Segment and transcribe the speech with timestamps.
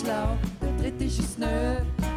[0.00, 1.76] schlau, der dritte ist es nö.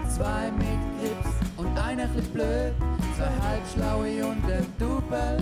[0.09, 2.73] Zwei mit Grips und einer bisschen blöd.
[3.15, 5.37] Zwei halbschlaue und ein Double.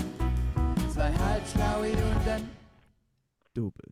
[0.94, 2.50] Zwei halbschlaue und ein
[3.54, 3.92] Double.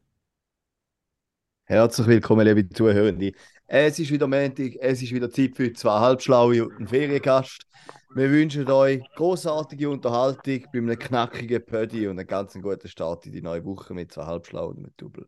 [1.65, 3.31] Herzlich willkommen, liebe Zuhörende.
[3.67, 7.65] Es ist wieder Montag, es ist wieder Zeit für zwei Halbschlaue und einen Feriengast.
[8.13, 13.31] Wir wünschen euch großartige Unterhaltung bei einem knackigen Pödi und einen ganz guten Start in
[13.31, 15.27] die neue Woche mit zwei Halbschlauen und mit Double.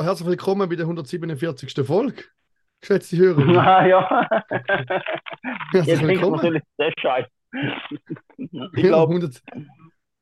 [0.00, 1.74] Ja, herzlich willkommen bei der 147.
[1.86, 2.24] Folge.
[2.80, 3.46] Geschätzte Hörer.
[3.60, 4.08] Ah, ja.
[5.72, 6.36] Herzlich Jetzt willkommen.
[6.36, 7.26] natürlich, der Scheiß.
[8.38, 9.42] Ich glaube, 100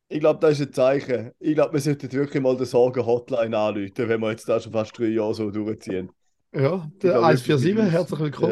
[0.08, 1.30] ich glaub, das ist ein Zeichen.
[1.38, 4.98] Ich glaube, wir sollten wirklich mal den Sorgen-Hotline anrufen, wenn wir jetzt da schon fast
[4.98, 6.10] drei Jahre so durchziehen.
[6.52, 8.50] ja, der glaub, 147, wirklich- herzlich willkommen.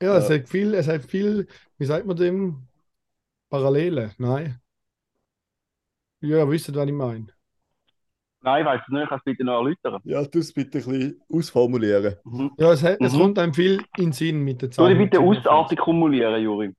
[0.00, 0.06] Ja.
[0.06, 0.36] Ja, es Ja.
[0.36, 2.68] hat viel, es hat viel, wie sagt man dem?
[3.50, 4.60] Parallele, nein.
[6.20, 7.26] Ja, ihr wisst, was ich meine.
[8.42, 10.00] Nein, ich weiß es nicht, kannst du bitte noch erläutern?
[10.04, 12.16] ja, du es bitte ein bisschen ausformulieren.
[12.24, 12.50] Mhm.
[12.58, 13.18] Ja, es, hat, es Mhm.
[13.18, 14.88] kommt einem viel in den Sinn mit der Zahl.
[14.88, 15.50] dich bitte 147.
[15.50, 16.74] ausartikulieren, Juri.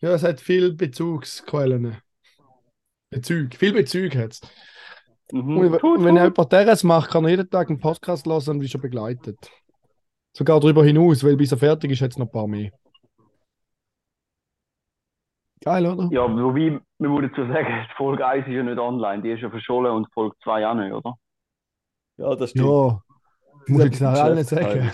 [0.00, 1.96] Ja, es hat viel Bezugsquellen.
[3.10, 4.40] Bezug, viel Bezug hat es.
[5.32, 5.58] Mhm.
[5.58, 6.24] Und Tut, wenn tut.
[6.24, 9.36] jemand das macht, kann er jeden Tag einen Podcast hören und ist schon begleitet.
[10.36, 12.70] Sogar darüber hinaus, weil bis er fertig ist, hat es noch ein paar mehr.
[15.64, 16.08] Geil, oder?
[16.12, 19.40] Ja, wobei, wir muss dazu sagen, die Folge 1 ist ja nicht online, die ist
[19.40, 21.14] ja verschollen und Folge 2 auch nicht, oder?
[22.16, 22.66] Ja, das stimmt.
[22.66, 23.02] Ja,
[23.66, 24.90] muss ich jetzt nach allen sagen.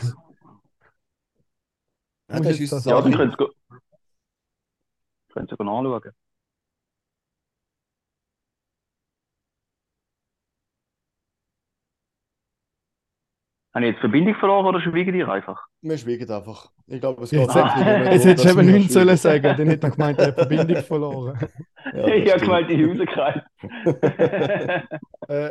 [2.29, 3.49] Ja, Muss das ist das Ja, dann könnt ihr
[5.61, 6.13] ihr nachschauen.
[13.75, 15.61] Habe ich jetzt Verbindung verloren oder schweigen die einfach?
[15.83, 16.71] Wir schweigen einfach.
[16.87, 17.77] Ich glaube, es Jetzt, geht Ah.
[17.77, 20.27] wirklich nur jetzt hättest du eben wir nichts sollen sagen, dann hätte er gemeint, er
[20.29, 21.39] hat Verbindung verloren.
[21.93, 23.43] Ja, das ich habe gemeint, die Hausekreis.
[25.29, 25.51] Äh,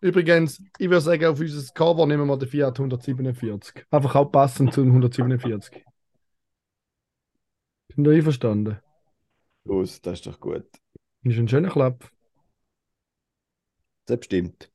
[0.00, 3.84] übrigens, ich würde sagen, auf unser Cover nehmen wir den Fiat 147.
[3.90, 5.84] Einfach auch passend zum 147.
[7.94, 8.78] Sind ihr einverstanden?
[9.64, 10.64] Los, das ist doch gut.
[11.24, 12.10] Ist ein schöner Klapp.
[14.06, 14.70] Das stimmt.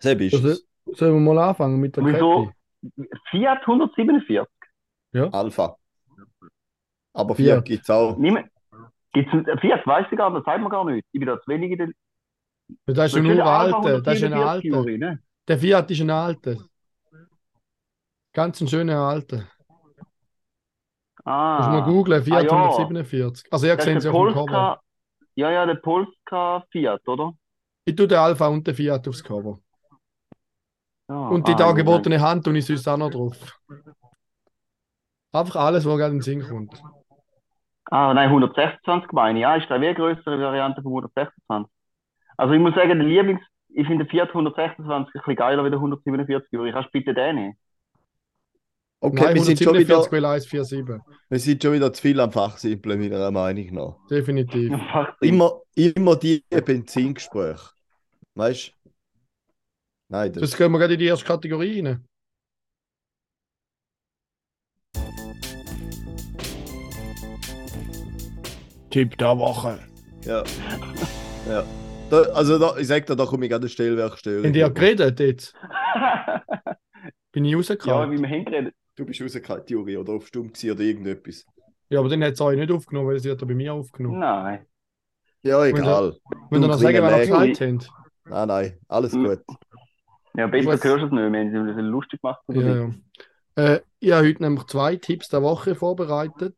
[0.00, 0.66] Seb ist Also, es.
[0.94, 2.52] Sollen wir mal anfangen mit der Wieso?
[2.96, 3.08] Kette?
[3.30, 4.46] Fiat 147.
[5.32, 5.76] Alpha.
[7.12, 7.46] Aber Fiat.
[7.58, 8.16] Fiat gibt es auch.
[8.16, 8.48] Nimm-
[9.12, 11.04] Gibt's Fiat, weiss ich gar nicht, das sagt man gar nicht.
[11.10, 11.88] Ich bin da zu wenig in der.
[12.94, 14.00] Das ist ein uralter.
[14.00, 14.98] Das ist ein 147 alter.
[14.98, 15.22] Ne?
[15.48, 16.56] Der Fiat ist ein alter.
[18.32, 19.48] Ganz ein schöner alter.
[21.24, 21.58] Ah.
[21.58, 22.50] Muss mal googlen, Fiat Ah, ja.
[22.52, 23.52] 147.
[23.52, 24.80] Also, ihr seht sie der auf dem Cover.
[25.34, 27.32] Ja, ja, der Polska Fiat, oder?
[27.84, 29.58] Ich tue den Alpha und den Fiat aufs Cover.
[31.10, 33.36] Ja, Und die ah, dargebotene Hand tue ich sonst auch noch drauf.
[35.32, 36.80] Einfach alles, was gerade in den Sinn kommt.
[37.86, 39.42] Ah, nein, 126 meine ich.
[39.42, 41.68] Ja, ist eine größere Variante von 126.
[42.36, 43.40] Also ich muss sagen, der Lieblings,
[43.70, 46.70] ich finde den Fiat 126 ein bisschen geiler wie der 147 Euro.
[46.70, 47.54] Kannst du bitte den nehmen?
[49.00, 51.00] Okay, Nein, wir, sind schon wieder, 147 will 147.
[51.28, 53.96] wir sind schon wieder zu viel am Fachsimpeln, meiner Meinung nach.
[54.08, 54.78] Definitiv.
[55.22, 57.70] Immer, immer die Benzingespräche.
[58.36, 58.79] Weißt du?
[60.10, 62.04] Nein, das Sonst gehen wir gerade in die erste Kategorie rein.
[68.90, 69.78] Tipp der Woche.
[70.24, 70.42] Ja.
[71.48, 71.64] ja.
[72.10, 74.46] Da, also, da, ich sag dir, da komme ich gerade eine Stellwerkstörung.
[74.46, 75.54] Haben die ja geredet jetzt?
[77.32, 78.10] Bin ich ja, rausgekommen?
[78.10, 78.74] wie wir hingeredet.
[78.96, 81.46] Du bist rausgekommen, Juri, oder auf stumm oder irgendetwas.
[81.88, 84.18] Ja, aber dann hat es euch nicht aufgenommen, weil sie hat er bei mir aufgenommen.
[84.18, 84.66] Nein.
[85.42, 86.16] Ja, egal.
[86.50, 87.90] Wenn ihr Du noch sagen, was ihr gesagt habt.
[88.24, 89.24] Nein, nein, alles Mhm.
[89.24, 89.42] gut.
[90.36, 91.12] Ja, besser hörst du es nicht.
[91.32, 92.40] Wir haben es lustig gemacht.
[92.46, 92.90] oder Ja, ja.
[93.56, 96.54] Äh, ich habe heute nämlich zwei Tipps der Woche vorbereitet.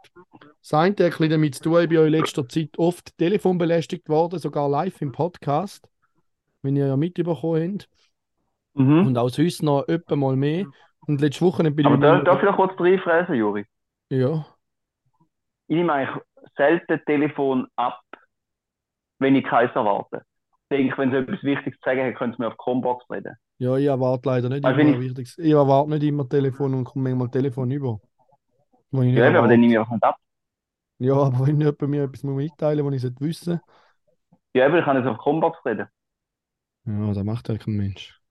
[0.61, 4.09] Das eine hat ein bisschen damit zu tun, ich bin in letzter Zeit oft telefonbelästigt
[4.09, 5.89] worden, sogar live im Podcast,
[6.63, 7.89] wenn ihr ja mitbekommen habt.
[8.75, 9.07] Mhm.
[9.09, 10.67] Und auch sonst noch öppe mal mehr.
[11.07, 13.67] Und letzte Woche bin ich Aber meinem- darf ich noch kurz reinfräsen, Juri?
[14.11, 14.47] Ja,
[15.67, 16.23] Ich nehme eigentlich
[16.57, 18.01] selten Telefon ab,
[19.19, 20.23] wenn ich keins erwarte.
[20.73, 23.09] Ich denke, wenn sie etwas Wichtiges zu sagen haben, können sie mir auf die Combox
[23.11, 23.37] reden.
[23.59, 25.39] ja, ich erwarte leider nicht Also immer Wichtiges.
[25.39, 28.01] Ich erwarte nicht immer Telefon und komme manchmal Telefon über.
[28.93, 29.49] Ich Ja, eben, aber erwarte.
[29.49, 30.17] dann nehme ich auch nicht ab.
[30.99, 33.63] ja, aber wenn jemand mir etwas mitteilen muss, was ich wissen sollte.
[34.55, 35.89] Ja, eben, ich kann jetzt auf die Combox reden.
[36.85, 38.23] Ja, das macht ja kein Mensch.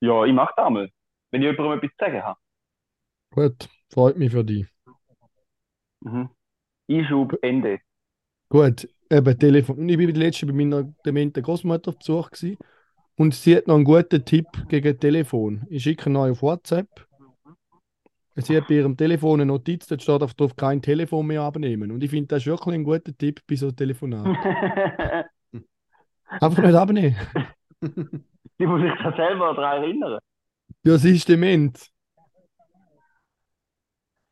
[0.00, 0.90] Ja, ich mache das einmal.
[1.30, 2.38] Wenn ich jemandem etwas zu sagen habe.
[3.32, 4.66] Gut, freut mich für dich.
[6.04, 6.30] Mhm.
[6.90, 7.80] Einschub, Ende.
[8.54, 9.78] Gut, eben Telefon.
[9.78, 12.30] Und Ich die letzte bei meiner dementen Großmutter auf Besuch.
[12.30, 12.56] Gewesen.
[13.16, 15.66] Und sie hat noch einen guten Tipp gegen Telefon.
[15.70, 16.86] Ich schicke euch auf WhatsApp.
[18.36, 21.90] Sie hat bei ihrem Telefon eine Notiz, da steht auf drauf, kein Telefon mehr abnehmen.
[21.90, 24.24] Und ich finde, das ist wirklich ein guter Tipp bei so einem Telefonat.
[26.28, 27.16] Einfach nicht abnehmen.
[28.60, 30.20] Die muss sich da selber daran erinnern.
[30.84, 31.90] Ja, sie ist dement.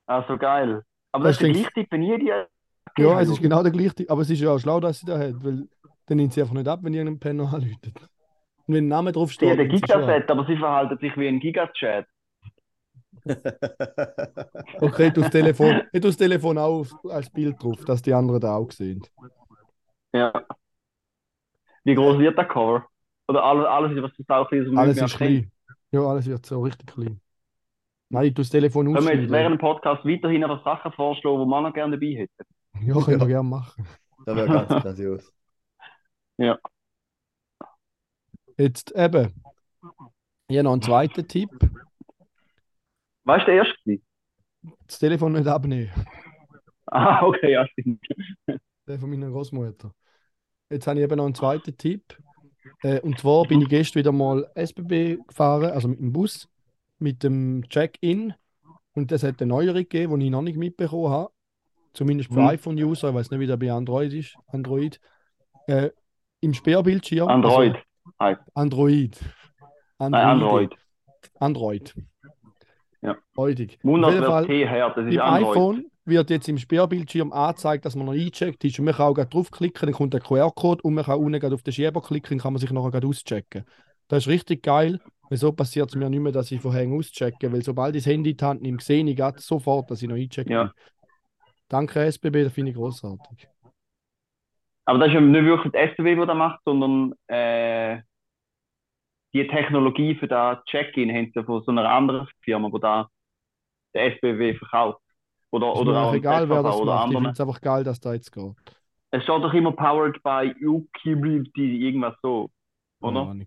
[0.07, 0.85] Also geil.
[1.11, 2.52] Aber Das das ist der gleiche Tipp, wenn ihr die.
[2.99, 5.19] Ja, es ist genau der gleiche, aber es ist ja auch schlau, dass sie da
[5.19, 5.69] hat, weil
[6.07, 7.97] dann nimmt sie einfach nicht ab, wenn irgendein Penner anläutet.
[8.67, 10.09] Und wenn ein Name drauf Sie steht, hat ein nimmt sie schon ab.
[10.09, 12.07] Gigaset, aber sie verhalten sich wie ein Gigachat.
[14.81, 18.71] Okay, tue das Telefon, das Telefon auch als Bild drauf, dass die anderen da auch
[18.73, 19.03] sehen.
[20.13, 20.33] Ja.
[21.85, 22.87] Wie groß wird der Cover?
[23.29, 25.51] Oder alles, alles was du sagst, ist Alles ist klein.
[25.93, 27.21] Ja, alles wird so richtig klein.
[28.09, 31.41] Nein, ich tue das Telefon Können wir jetzt während dem Podcast weiterhin aber Sachen vorschlagen,
[31.41, 32.45] die man noch gerne dabei hätte?
[32.81, 33.25] Ja, können wir Ja.
[33.27, 33.87] gerne machen.
[34.25, 35.33] Das wäre ganz grandios.
[38.57, 39.33] Jetzt eben,
[40.49, 41.51] ich habe noch einen zweiten Tipp.
[43.25, 44.01] Weißt du, der erste?
[44.87, 45.91] Das Telefon nicht abnehmen.
[46.87, 48.05] Ah, okay, ja, stimmt.
[48.87, 49.95] Der von meiner Großmutter.
[50.71, 52.19] Jetzt habe ich eben noch einen zweiten Tipp.
[52.83, 56.49] Äh, und zwar bin ich gestern wieder mal SBB gefahren, also mit dem Bus,
[56.99, 58.35] mit dem Check-in.
[58.95, 61.33] Und das hat eine Neuerung gegeben, die ich noch nicht mitbekommen habe.
[61.95, 62.47] Zumindest für Mhm.
[62.49, 64.37] iPhone-User, ich weiß nicht, wie das bei Android ist.
[64.49, 64.99] Android.
[65.67, 65.91] Äh,
[66.41, 67.29] Im Sperrbildschirm.
[67.29, 67.77] Android.
[68.19, 69.19] Also Android.
[69.99, 70.75] Nein, Android.
[71.39, 71.95] Android.
[73.01, 73.17] Ja.
[73.37, 73.79] Heutig.
[74.27, 75.57] Fall, T her, das ist im Android.
[75.57, 78.79] iPhone wird jetzt im Sperrbildschirm angezeigt, dass man noch eingecheckt ist.
[78.79, 81.63] Und man kann auch gerade draufklicken, dann kommt der QR-Code und man kann unten auf
[81.63, 83.65] den Schieber klicken, dann kann man sich nachher gerade auschecken.
[84.09, 85.01] Das ist richtig geil,
[85.31, 88.31] so passiert es mir nicht mehr, dass ich vorher auschecke, weil sobald ich das Handy
[88.31, 90.65] in die Hand nehme, sehe ich sofort, dass ich noch eingecheckt Ja.
[90.65, 90.73] bin.
[91.73, 93.49] Danke SBB, das finde ich großartig.
[94.85, 98.03] Aber das ist ja nicht wirklich das SBB, das das macht, sondern äh,
[99.33, 103.09] die Technologie für das Check-in haben sie von so einer anderen Firma, die da
[103.95, 105.01] der SBB verkauft.
[105.51, 106.99] Oder, Ist oder auch egal, wer das oder macht.
[106.99, 107.25] Ich anderen.
[107.25, 108.55] finde es einfach geil, dass da jetzt geht.
[109.11, 112.51] Es steht doch immer powered by Ubiquiti, irgendwas so,
[113.01, 113.23] oder?
[113.23, 113.47] Ahnung.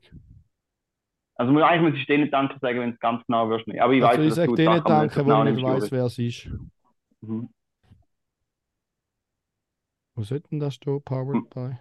[1.36, 3.68] Also eigentlich muss ich denen Danke sagen, wenn es ganz genau wirst.
[3.80, 6.50] Aber ich Also weiß, ich sage denen danke, genau ich nicht weiß, wer es ist.
[7.22, 7.50] Mhm.
[10.15, 11.01] Wo sollte denn das stehen?
[11.03, 11.50] Powered Hm.
[11.50, 11.77] by?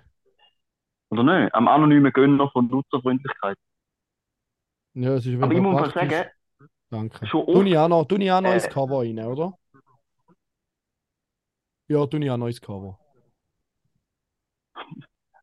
[1.10, 1.54] Oder nicht?
[1.54, 3.56] Am anonymen Gönner von Nutzerfreundlichkeit.
[4.94, 6.10] Ja, es ist Aber ich muss mal praktisch.
[6.10, 6.31] sagen,
[6.90, 7.26] Danke.
[7.28, 8.06] schon oft, auch noch,
[8.50, 9.54] Äh, ins Cover rein, oder?
[11.88, 12.98] Ja, tu ich auch noch ins Cover.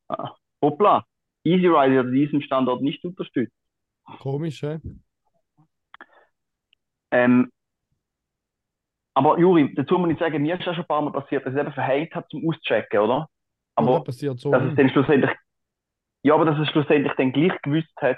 [0.62, 1.04] hoppla,
[1.44, 3.54] Easy Ride wird diesen Standort nicht unterstützt.
[4.20, 4.80] Komisch, hä?
[7.12, 7.52] Ähm,
[9.14, 11.54] aber Juri, dazu muss ich sagen, mir ist das schon ein paar Mal passiert, dass
[11.54, 13.28] ich es eben verhängt habe zum Auschecken, oder?
[13.76, 14.52] Aber das passiert so.
[14.52, 15.32] dass es dann schlussendlich,
[16.24, 18.18] ja, aber dass es schlussendlich dann gleich gewusst hat,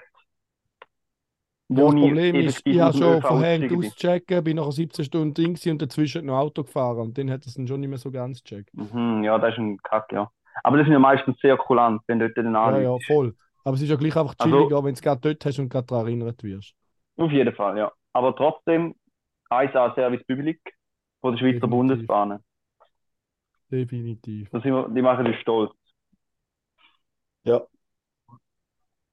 [1.70, 5.34] Ja, wo das ich Problem ist, ich habe schon verhängt auschecken, bin nachher 17 Stunden
[5.34, 8.12] drin und dazwischen noch Auto gefahren und dann hat es dann schon nicht mehr so
[8.12, 8.74] ganz gecheckt.
[8.74, 10.30] Mhm, ja, das ist ein Kack, ja.
[10.64, 13.34] Aber das sind ja meistens sehr kulant, wenn dort dann Ja, ja, voll.
[13.64, 15.70] Aber es ist ja gleich einfach Also- chilliger, wenn du es gerade dort hast und
[15.70, 16.76] gerade daran erinnert wirst.
[17.18, 17.92] Auf jeden Fall, ja.
[18.12, 18.94] Aber trotzdem,
[19.50, 20.60] 1A Service Public
[21.24, 21.70] von der Schweizer Definitiv.
[21.70, 22.44] Bundesbahnen.
[23.72, 24.50] Definitiv.
[24.52, 25.72] Da sind wir, die machen uns stolz.
[27.46, 27.66] Ja.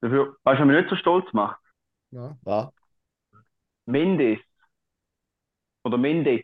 [0.01, 1.61] Dafür, weißt du, was mich nicht so stolz macht?
[2.11, 2.37] Ja.
[2.45, 2.73] Ja.
[3.87, 4.41] Mendes.
[5.85, 6.43] Oder Mendes.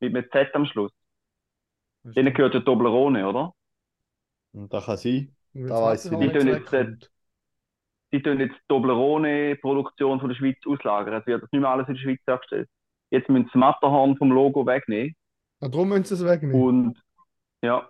[0.00, 0.92] Mit einem Z am Schluss.
[2.02, 3.54] das Denen gehört ja Toblerone, oder?
[4.52, 5.34] Und das kann sein.
[5.54, 6.34] Da warte ich nicht.
[6.34, 7.10] Die tun jetzt.
[8.12, 11.14] Die tun jetzt Toblerone-Produktion von der Schweiz auslagern.
[11.14, 12.68] Es wird nicht mehr alles in der Schweiz hergestellt.
[13.10, 15.14] Jetzt müssen sie das Matterhorn vom Logo wegnehmen.
[15.60, 16.60] Ah, darum müssen sie es wegnehmen.
[16.62, 17.02] Und
[17.62, 17.88] ja,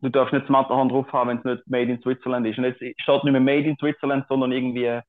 [0.00, 2.58] du darfst nicht das Matterhorn drauf haben, wenn es nicht Made in Switzerland ist.
[2.58, 5.00] Und jetzt steht nicht mehr Made in Switzerland, sondern irgendwie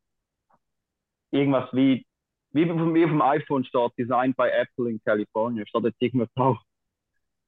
[1.31, 2.05] irgendwas wie,
[2.51, 5.65] wie, wie auf dem iPhone steht, Designed by Apple in California.
[5.65, 6.57] Steht jetzt irgendwas drauf.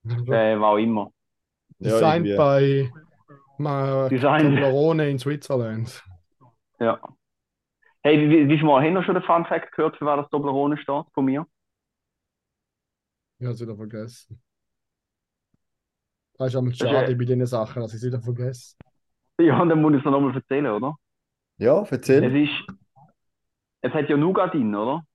[0.06, 1.12] Äh, was auch immer.
[1.80, 2.84] Ja, Designed irgendwie.
[2.84, 2.92] by
[3.58, 4.56] Ma- Designed.
[4.56, 6.04] Toblerone in Switzerland.
[6.80, 7.00] Ja.
[8.04, 10.22] Hey, wie, wie, wie viel Mal haben wir schon den Fun Fact gehört, für was
[10.22, 11.46] das Toblerone steht von mir?
[13.44, 14.42] Ich habe es wieder vergessen.
[16.38, 18.78] Das ist einmal schade ja- bei diesen Sachen, dass ich es wieder vergesse.
[19.38, 20.96] Ja, und dann muss ich es noch nochmal erzählen, oder?
[21.58, 22.24] Ja, Es erzähl.
[22.42, 22.54] ist,
[23.82, 25.06] es hat ja Nougat drin, oder?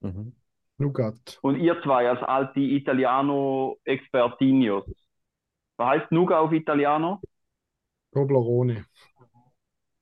[0.00, 0.34] Mhm.
[0.78, 1.38] Nougat.
[1.42, 4.86] Und ihr zwei als alte Italiano-Expertinios.
[5.76, 7.20] Was heißt Nougat auf Italiano?
[8.12, 8.86] Toblerone.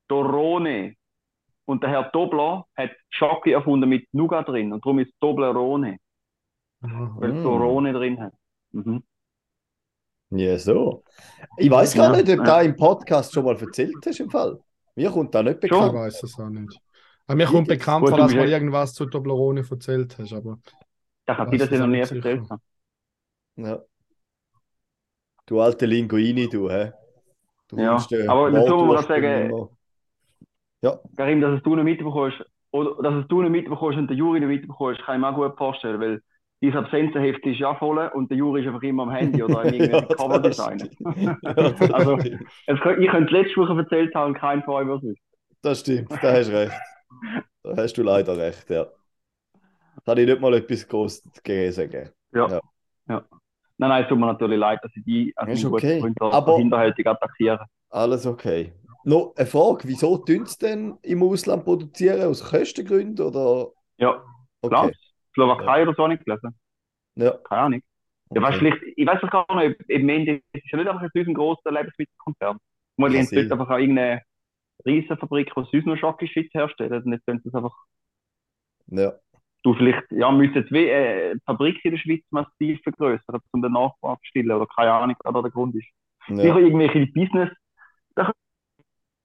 [0.07, 0.95] Torrone.
[1.65, 4.71] Und der Herr Tobler hat Schoki erfunden mit Nougat drin.
[4.71, 5.97] Und darum ist Toblerone,
[6.83, 7.15] Aha.
[7.19, 7.43] weil Mm.
[7.43, 8.33] Torrone drin hat.
[8.71, 9.03] Mhm.
[10.31, 11.03] Ja, so.
[11.57, 12.43] Ich weiß gar Ja, nicht, ob du ja.
[12.43, 14.59] da im Podcast schon mal erzählt hast im Fall.
[14.95, 15.93] Mir kommt da nicht Ich bekannt.
[15.93, 16.79] weiß es auch nicht.
[17.27, 20.59] Aber mir kommt bekannt vor, du dass du ja- irgendwas zu Toblerone erzählt hast, aber
[21.25, 22.61] Da kann Was sein, dass ist ich noch nie erzählt habe.
[23.55, 23.81] Ja.
[25.45, 26.91] Du alte Linguini, du, hä?
[27.69, 29.69] Du Ja, holst den aber dazu muss man sagen-.
[30.81, 34.17] Ja, Karim, dass es du nicht mitbekommst, oder dass es du nicht mitbekommst und der
[34.17, 36.21] Juri nicht mitbekommst, kann ich mir auch gut vorstellen, weil
[36.71, 39.65] dein Absenzenheft ist ja voll und der Juri ist einfach immer am Handy oder am
[39.73, 40.89] irgendwelchen.
[41.43, 42.41] Ja, das Also- stimmt.
[42.67, 45.21] Es Ich könnte letzte Woche erzählt haben und kein von euch was wüsste.
[45.61, 46.73] Das stimmt, da hast du recht.
[47.63, 48.85] Da hast du leider recht, ja.
[50.05, 52.09] Kann ich nicht mal etwas groß dagegen sagen.
[52.33, 52.47] Ja.
[52.49, 52.59] Ja.
[53.09, 53.25] ja.
[53.77, 55.99] Nein, nein, es tut mir natürlich leid, dass ich die als Ist okay.
[56.01, 57.65] Freund da Aber- hinterhältig attackiere.
[57.89, 58.73] Alles okay.
[59.05, 62.23] Noch eine Frage, wieso tun sie denn im Ausland produzieren?
[62.23, 63.67] Aus Kostengründen oder?
[63.97, 64.21] Ja,
[64.65, 64.89] klar.
[65.33, 66.55] Slowakei oder so habe ich gelesen.
[67.15, 67.81] Ja, Keine Ahnung.
[68.33, 71.03] Ja, weißt, vielleicht, ich weiß es gar nicht, im Ende es ist ja nicht einfach
[71.03, 72.57] ein riesengroßer Lebensmittelkonzern.
[72.97, 74.21] Mal haben sie einfach auch irgendeine
[74.85, 77.05] Riesenfabrik, die sonst noch Schokoschwitz herstellt.
[77.05, 77.75] Und jetzt können sie es einfach,
[78.87, 79.13] Ja,
[79.63, 83.61] du vielleicht, ja, müssen jetzt wie äh, die Fabrik in der Schweiz massiv vergrößern, um
[83.61, 84.51] den Nachbar zu stillen.
[84.51, 85.87] Oder keine Ahnung, was da der Grund ist.
[86.27, 87.51] Sicher ja, irgendwelche Business,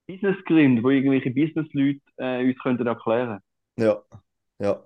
[0.08, 3.40] Businessgründe, wo irgendwelche Businessleute äh, uns könnten erklären.
[3.76, 4.02] ja,
[4.58, 4.82] ja.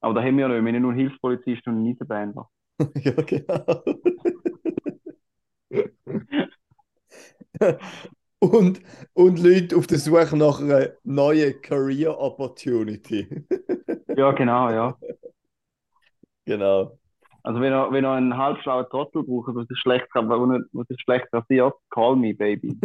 [0.00, 0.64] Aber da haben wir ja nicht.
[0.64, 2.48] Wir haben nur einen Hilfspolizist und Eisenbahner.
[3.04, 3.82] Ja, genau.
[8.42, 8.80] Und,
[9.12, 13.44] und Leute auf der Suche nach einer neuen Career Opportunity.
[14.16, 14.96] Ja, genau, ja.
[16.44, 16.98] Genau.
[17.42, 21.28] Also wenn ihr, wenn ihr einen halbschlauen Trottel braucht, was ist schlecht, was ist schlecht
[21.32, 22.76] rasiert, call me, baby.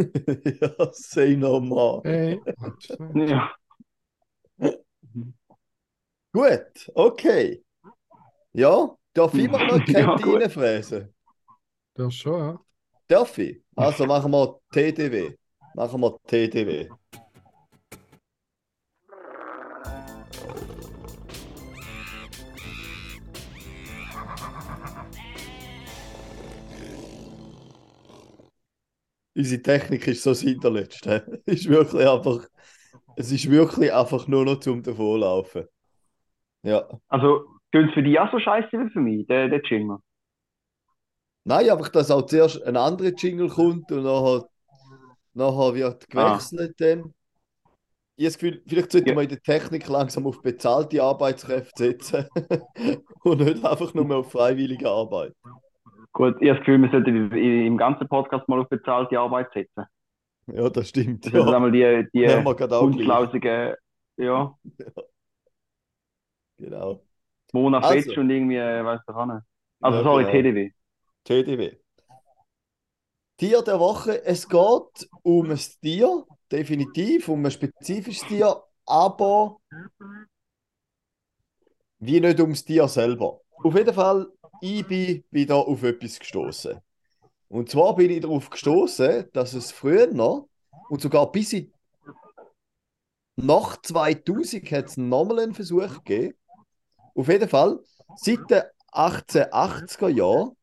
[0.61, 2.01] Ja, say no more.
[2.05, 2.39] hey,
[3.15, 3.51] Ja.
[6.35, 7.63] Gut, okay.
[8.51, 10.41] Ja, darf ich mal noch Kette gut.
[10.41, 11.15] reinfräsen?
[11.93, 12.59] das schon, ja.
[13.07, 13.63] Darf ich?
[13.73, 15.33] Also machen wir TTW.
[15.75, 16.89] Machen wir TTW.
[29.37, 30.31] Unsere Technik ist so?
[30.31, 32.45] Ist wirklich einfach,
[33.15, 35.65] es ist wirklich einfach nur noch zum Davonlaufen.
[36.65, 36.83] Ja.
[37.09, 39.97] Also, tun für dich auch so scheiße wie für mich, der, der Jingle?
[41.43, 44.45] Nein, einfach, dass auch zuerst ein anderer Jingle kommt und nachher,
[45.35, 47.13] nachher wird gewechselt dann.
[48.17, 49.15] Ich habe das Gefühl, vielleicht sollte Ja.
[49.15, 52.25] man in der Technik langsam auf bezahlte Arbeitskräfte setzen
[53.23, 55.33] und nicht einfach nur mehr auf freiwillige Arbeit.
[56.13, 59.83] Gut, ich habe das Gefühl, wir sollten im ganzen Podcast mal auf bezahlte Arbeit setzen.
[60.47, 61.25] Ja, das stimmt.
[61.25, 63.73] Das Ja, einmal die, die gerade auch unflausigen,
[64.17, 64.55] ja,
[66.57, 67.01] Genau.
[67.53, 67.93] Mona Also.
[67.93, 69.43] Fetsch und irgendwie, äh, weißt du auch nicht.
[69.81, 70.33] Also, Ja, sorry, genau.
[70.33, 70.71] TDW.
[71.23, 71.77] TDW.
[73.37, 74.23] Tier der Woche.
[74.25, 79.57] Es geht um ein Tier, definitiv, um ein spezifisches Tier, aber
[81.99, 83.41] wie nicht ums Tier selber.
[83.63, 84.27] Auf jeden Fall,
[84.61, 86.79] ich bin wieder auf etwas gestoßen.
[87.49, 90.47] Und zwar bin ich darauf gestoßen, dass es früher noch,
[90.89, 91.71] und sogar bis in
[93.37, 96.35] nach 2000 hat es nochmal einen Versuch gegeben.
[97.15, 97.79] Auf jeden Fall,
[98.17, 100.55] seit den 1880er Jahren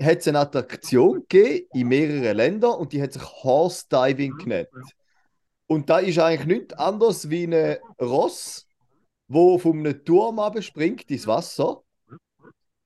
[0.00, 4.68] hat es eine Attraktion gegeben in mehreren Ländern und die hat sich Horse Diving genannt.
[5.66, 8.66] Und da ist eigentlich nichts anderes wie ein Ross,
[9.28, 11.82] wo von einem Turm springt ins Wasser.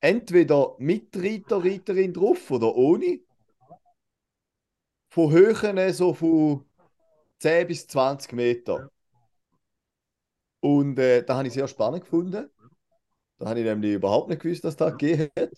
[0.01, 3.21] Entweder mit Reiter, Reiterin drauf oder ohne.
[5.11, 6.65] Von Höhen so von
[7.39, 8.91] 10 bis 20 Meter.
[10.61, 12.49] Und äh, da habe ich sehr spannend gefunden.
[13.39, 15.51] Da habe ich nämlich überhaupt nicht gewusst, dass das gegeben hat.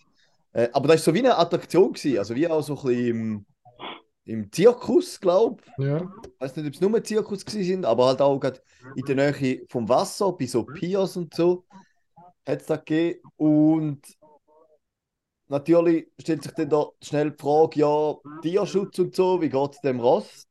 [0.53, 2.19] Äh, aber das war so wie eine Attraktion, gewesen.
[2.19, 3.47] also wie auch so ein bisschen im,
[4.25, 5.85] im Zirkus, glaube ich.
[5.85, 5.97] ja.
[5.99, 8.61] Ich weiß nicht, ob es nur Zirkus gewesen sind, aber halt auch gerade
[8.97, 11.65] in der Nähe vom Wasser, bei so Piers und so,
[12.47, 13.21] hat es das gegeben.
[13.37, 14.01] Und
[15.49, 19.81] natürlich stellt sich dann da schnell die Frage, ja, Tierschutz und so, wie geht es
[19.81, 20.47] dem Ross?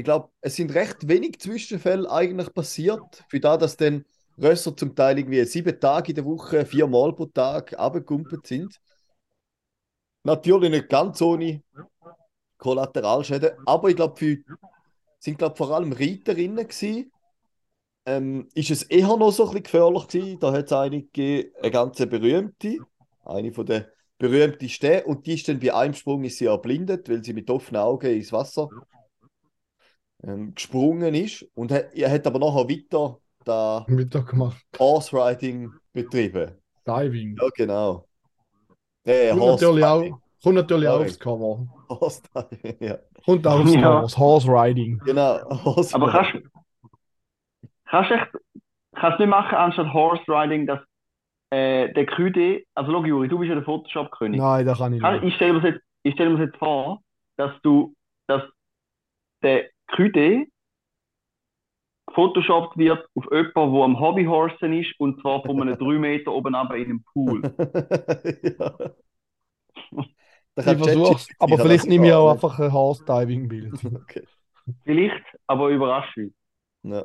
[0.00, 4.06] Ich glaube, es sind recht wenig Zwischenfälle eigentlich passiert, für da, dass dann
[4.40, 8.80] Rösser zum Teil irgendwie sieben Tage in der Woche, viermal pro Tag abgekumpelt sind.
[10.24, 11.62] Natürlich nicht ganz ohne
[12.56, 14.38] Kollateralschäden, aber ich glaube,
[15.18, 17.12] sind glaub, vor allem Reiterinnen gewesen.
[18.06, 20.40] Ähm, ist es eher noch so ein bisschen gefährlich gewesen.
[20.40, 22.78] Da hat es gegeben, eine ganz berühmte,
[23.26, 27.22] eine von der berühmtesten, und die ist dann bei einem Sprung ist sie erblindet, weil
[27.22, 28.70] sie mit offenen Augen ins Wasser
[30.22, 34.62] ähm, gesprungen ist und hat, er hat aber nachher weiter da Mittag gemacht.
[34.78, 36.52] Horse Riding betrieben.
[36.86, 37.36] Diving.
[37.40, 38.06] Ja, genau.
[39.04, 40.20] Äh, Horse natürlich auch.
[40.42, 41.66] Kommt natürlich auch aufs Cover.
[41.88, 42.98] Horse Diving, ja.
[43.24, 43.80] Kommt auch aufs Ja.
[43.80, 44.08] Cover.
[44.16, 44.98] Horse Riding.
[45.04, 46.32] Genau, Horse Aber kannst
[47.86, 48.28] kannst du echt,
[48.94, 50.80] kannst du nicht machen, anstatt Horse Riding, dass
[51.50, 54.40] äh, der QD, also schau Juri, du bist ja der Photoshop-König.
[54.40, 55.22] Nein, das kann ich nicht.
[55.24, 57.02] Ich stelle mir das jetzt, ich stelle mir das jetzt vor,
[57.36, 57.94] dass du,
[58.28, 58.42] dass
[59.42, 60.48] der QD
[62.14, 66.54] photoshoppt wird auf jemanden, der am Hobbyhorsen ist, und zwar von einem 3 Meter oben
[66.54, 67.46] runter in einem Pool.
[68.58, 68.74] ja.
[70.54, 72.34] Da Ich ChatGPT aber kann vielleicht nehme ich auch nicht.
[72.34, 73.84] einfach ein Horse Diving Bild.
[73.84, 74.26] Okay.
[74.84, 76.32] Vielleicht, aber überrascht mich.
[76.82, 77.04] Ja.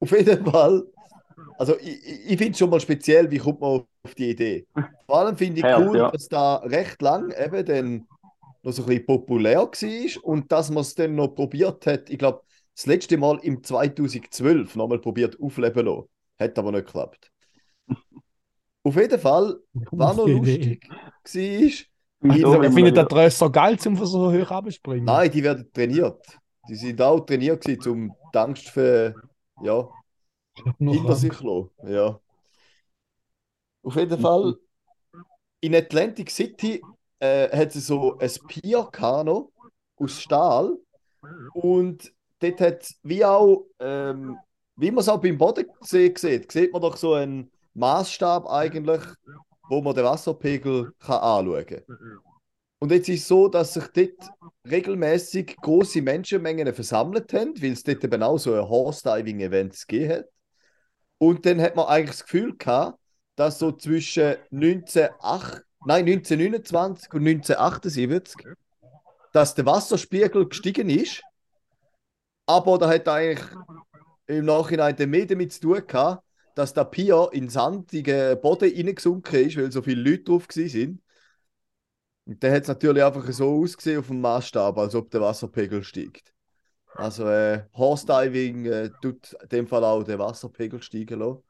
[0.00, 0.84] Auf jeden Fall.
[1.58, 3.70] Also ich, ich ich finde es schon mal speziell, wie kommt man
[4.04, 4.66] auf die Idee.
[5.06, 6.10] Vor allem finde ich Ja, cool, ja.
[6.10, 8.08] dass da recht lang eben dann
[8.62, 12.10] noch so ein bisschen populär war und dass man es dann noch probiert hat.
[12.10, 12.42] Ich glaube,
[12.74, 16.08] das letzte Mal im 2012 nochmal probiert aufleben lassen.
[16.38, 17.30] Hat aber nicht geklappt.
[18.82, 19.56] Auf jeden Fall,
[19.90, 20.88] war noch lustig
[22.60, 25.04] war, findet man- der Drösser geil, um so hoch abspringen?
[25.04, 26.38] Nein, die werden trainiert.
[26.68, 29.14] Die sind auch trainiert gewesen, um die Angst für,
[29.62, 29.88] ja,
[30.78, 31.44] hinter sich Angst.
[31.44, 31.70] lassen.
[31.88, 32.20] Ja.
[33.82, 34.56] Auf jeden Fall,
[35.60, 36.82] in Atlantic City
[37.20, 39.52] äh, hat es so ein Pier gehabt noch,
[39.96, 40.76] aus Stahl.
[41.52, 44.36] Und dort hat wie auch, ähm,
[44.76, 49.02] wie man es auch beim Bodensee sieht, sieht man doch so einen Maßstab eigentlich,
[49.68, 51.84] wo man den Wasserpegel kann anschauen kann.
[52.80, 54.30] Und jetzt ist es so, dass sich dort
[54.68, 60.24] regelmäßig große Menschenmengen versammelt haben, weil es dort eben auch so ein Horse-Diving-Event gegeben hat.
[61.18, 62.98] Und dann hat man eigentlich das Gefühl gehabt,
[63.36, 68.46] dass so zwischen 1908, nein, 1929 und 1978,
[69.32, 71.22] dass der Wasserspiegel gestiegen ist.
[72.46, 73.46] Aber da hat eigentlich
[74.26, 79.56] im Nachhinein mehr damit zu tun gehabt, dass der Pier in sandigen Boden reingesunken ist,
[79.56, 81.00] weil so viele Leute drauf waren.
[82.26, 85.82] Und dann hat es natürlich einfach so ausgesehen auf dem Maßstab, als ob der Wasserpegel
[85.82, 86.32] steigt.
[86.94, 91.42] Also äh, Horse Diving äh, tut in dem Fall auch den Wasserpegel steigen lassen.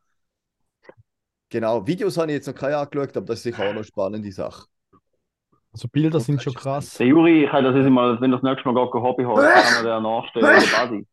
[1.51, 3.85] Genau, Videos habe ich jetzt noch keine angeschaut, aber das ist sicher auch noch eine
[3.85, 4.67] spannende Sache.
[5.73, 6.95] Also Bilder sind schon krass.
[6.95, 9.85] Der Juri, ich kann das jetzt mal, wenn das nächste Mal geht, Hobbyhorse, kann man
[9.85, 11.07] den nachstellen, der Buddy.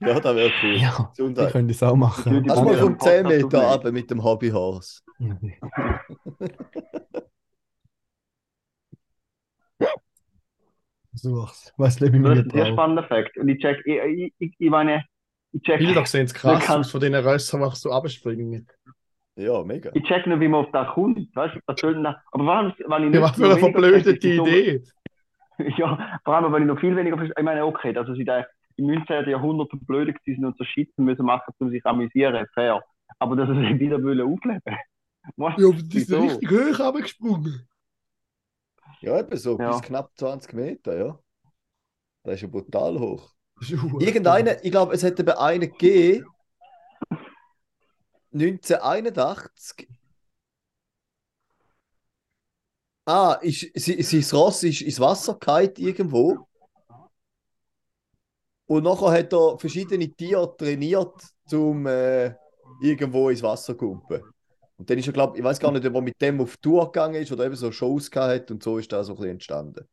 [0.00, 0.76] Ja, das wäre cool.
[0.76, 1.52] Ja, Gesundheit.
[1.52, 2.44] können das auch machen.
[2.46, 5.00] Lass mal vom einen Podcast 10 Meter runter mit dem Hobbyhorse.
[11.10, 11.72] Versuch's.
[11.76, 13.36] Was lebe ich mir Das ist ein spannender Fakt.
[13.38, 15.04] Und ich check, ich, ich, ich, ich meine,
[15.52, 18.66] ich check, Bilder sehen krass kann- aus von den Rössern, die so abspringen.
[19.36, 19.90] Ja, mega.
[19.94, 21.34] ich check nicht, wie man auf das kommt.
[21.34, 22.06] Weißt du, was soll denn?
[22.06, 24.82] Aber warum, weil ich Ja, nicht was für eine verblödete Idee.
[25.76, 27.34] Ja, vor allem, weil ich noch viel weniger verstehe.
[27.38, 28.44] Ich meine, okay, dass sie da
[28.76, 29.28] im 19.
[29.30, 32.82] Jahrhundert blöd gewesen und so Shit müssen machen, um sich zu amüsieren, fair.
[33.20, 34.60] Aber dass sie sich wieder wollen aufleben
[35.36, 35.54] Was?
[35.56, 37.68] Ja, aber die sind richtig hoch abgesprungen.
[39.00, 39.70] Ja, eben so Ja.
[39.70, 41.18] bis knapp 20 Meter, ja.
[42.24, 43.30] Das ist ja brutal hoch.
[43.60, 44.02] Das ist verdammt.
[44.02, 46.26] Irgendeine, ich glaube, es hätte eben einen gegeben,
[48.34, 49.88] 1981.
[53.06, 56.46] Ah, ist, sie, sein Ross ist ins Wasser gefallen irgendwo.
[58.66, 61.12] Und nachher hat er verschiedene Tiere trainiert,
[61.52, 62.34] um äh,
[62.82, 64.22] irgendwo ins Wasser zu kumpen.
[64.76, 66.86] Und dann ist er, glaube ich, weiß gar nicht, ob er mit dem auf Tour
[66.86, 69.30] gegangen ist oder eben so Shows gehabt hat und so ist das so ein bisschen
[69.32, 69.86] entstanden.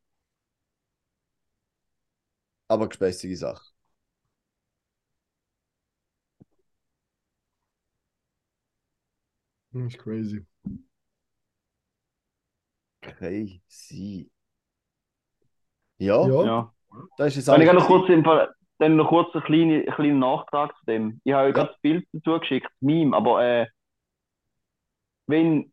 [2.68, 3.72] Aber gespässige Sache.
[9.74, 10.46] Das ist crazy.
[13.02, 14.30] Crazy.
[15.98, 16.46] Ja, Ja.
[16.46, 16.74] Ja.
[17.18, 19.72] das ist es Wenn ich eigentlich noch kurz, im Fall, dann noch kurz einen kleinen,
[19.84, 21.22] einen kleinen Nachtrag zu dem.
[21.24, 21.66] Ich habe euch Ja.
[21.66, 23.68] das Bild dazu geschickt, Meme, aber äh,
[25.28, 25.72] wenn,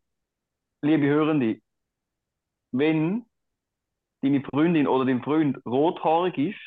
[0.81, 1.59] liebe Hörende,
[2.71, 3.25] wenn
[4.21, 6.59] deine Freundin oder dein Freund rothaarig ist,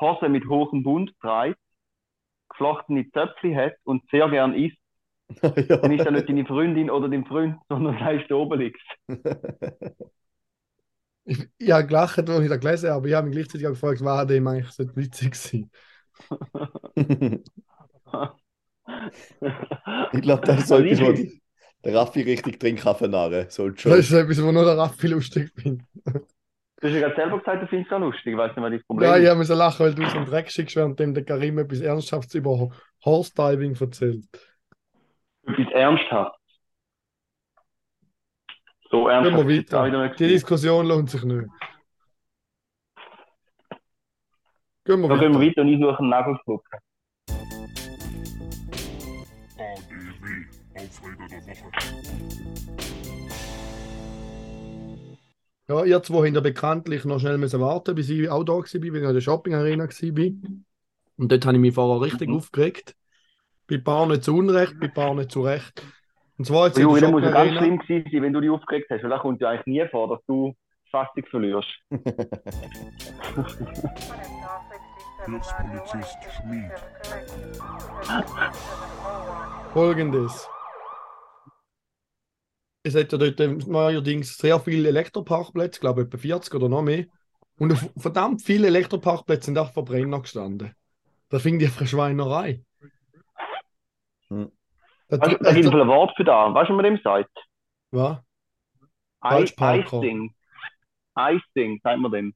[0.00, 1.58] Hose mit hohem Bund trägt,
[2.50, 4.78] geflochtene Zöpfchen hat und sehr gern isst,
[5.68, 5.76] ja.
[5.80, 8.78] dann ist das nicht deine Freundin oder dein Freund, sondern das ist der Obelix.
[11.24, 14.00] Ich, ich habe gelacht, als ich das gelesen habe, aber ich habe mich gleichzeitig gefragt,
[14.02, 15.70] war dem eigentlich so witzig gewesen.
[20.12, 21.12] ich glaube, das ist so etwas, wo
[21.84, 23.46] der Raffi richtig drin kann vernarren.
[23.50, 25.86] So Das ist etwas, was nur der Raffi lustig findet.
[26.80, 28.32] Du hast ja gerade selber gesagt, du findest das lustig.
[28.32, 29.48] Ich weiß nicht, was das Problem Ja, ich ist.
[29.48, 32.70] so lachen, weil du so einen Dreck schickst, währenddem der Karim etwas Ernsthaftes über
[33.04, 34.24] Horse Diving erzählt.
[35.48, 36.38] Etwas ernsthaft.
[38.90, 39.48] So ernsthaft.
[39.48, 40.14] wieder weiter.
[40.16, 40.28] Die.
[40.28, 41.46] Diskussion lohnt sich nicht.
[44.84, 45.60] Gehen wir Da gehen wir weiter.
[45.62, 46.64] und ich suche einen Nagelflug.
[49.58, 51.70] ADW, Aufreger der Woche.
[55.68, 58.62] Ja, ihr zwei habt ja bekanntlich noch schnell müssen warten, bis ich auch da war,
[58.64, 60.30] weil ich in der Shopping Arena war.
[61.18, 62.36] Und dort habe ich mich vorher richtig Mhm.
[62.36, 62.94] aufgeregt.
[63.68, 65.82] Bei paar nicht zu Unrecht, bei paar nicht zu Recht.
[66.38, 68.50] Und zwar jetzt in Juri, das muss ja ganz schlimm gewesen sein, wenn du dich
[68.50, 70.54] aufgeregt hast, weil da kommt ja eigentlich nie vor, dass du
[70.86, 71.68] die Fassung verlierst.
[75.26, 76.72] Hilfspolizist Schmid.
[79.74, 80.48] Folgendes.
[82.84, 87.04] Es hat ja dort neuerdings sehr viele Elektroparkplätze, ich glaube etwa 40 oder noch mehr.
[87.58, 90.74] Und auf verdammt viele Elektroparkplätze sind auch Verbrenner gestanden.
[91.28, 92.62] Da finde ich eine Schweinerei.
[94.30, 94.50] Hm.
[95.08, 96.52] Da, du, da gibt es ein Wort für da.
[96.54, 97.30] Weißt du, was man dem sagt?
[97.92, 98.18] was?
[99.28, 99.98] Falschparker.
[100.02, 100.34] Icing.
[101.16, 102.34] Icing, sagt man dem.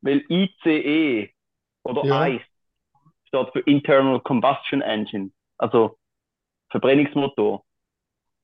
[0.00, 1.30] Weil ICE
[1.84, 2.26] oder Ja.
[2.28, 2.44] ICE
[3.28, 5.98] steht für Internal Combustion Engine, also
[6.70, 7.64] Verbrennungsmotor.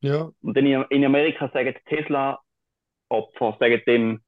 [0.00, 2.58] Ja, Und dann in in Amerika sagen Tesla-Opfer,
[3.60, 4.20] sagen dem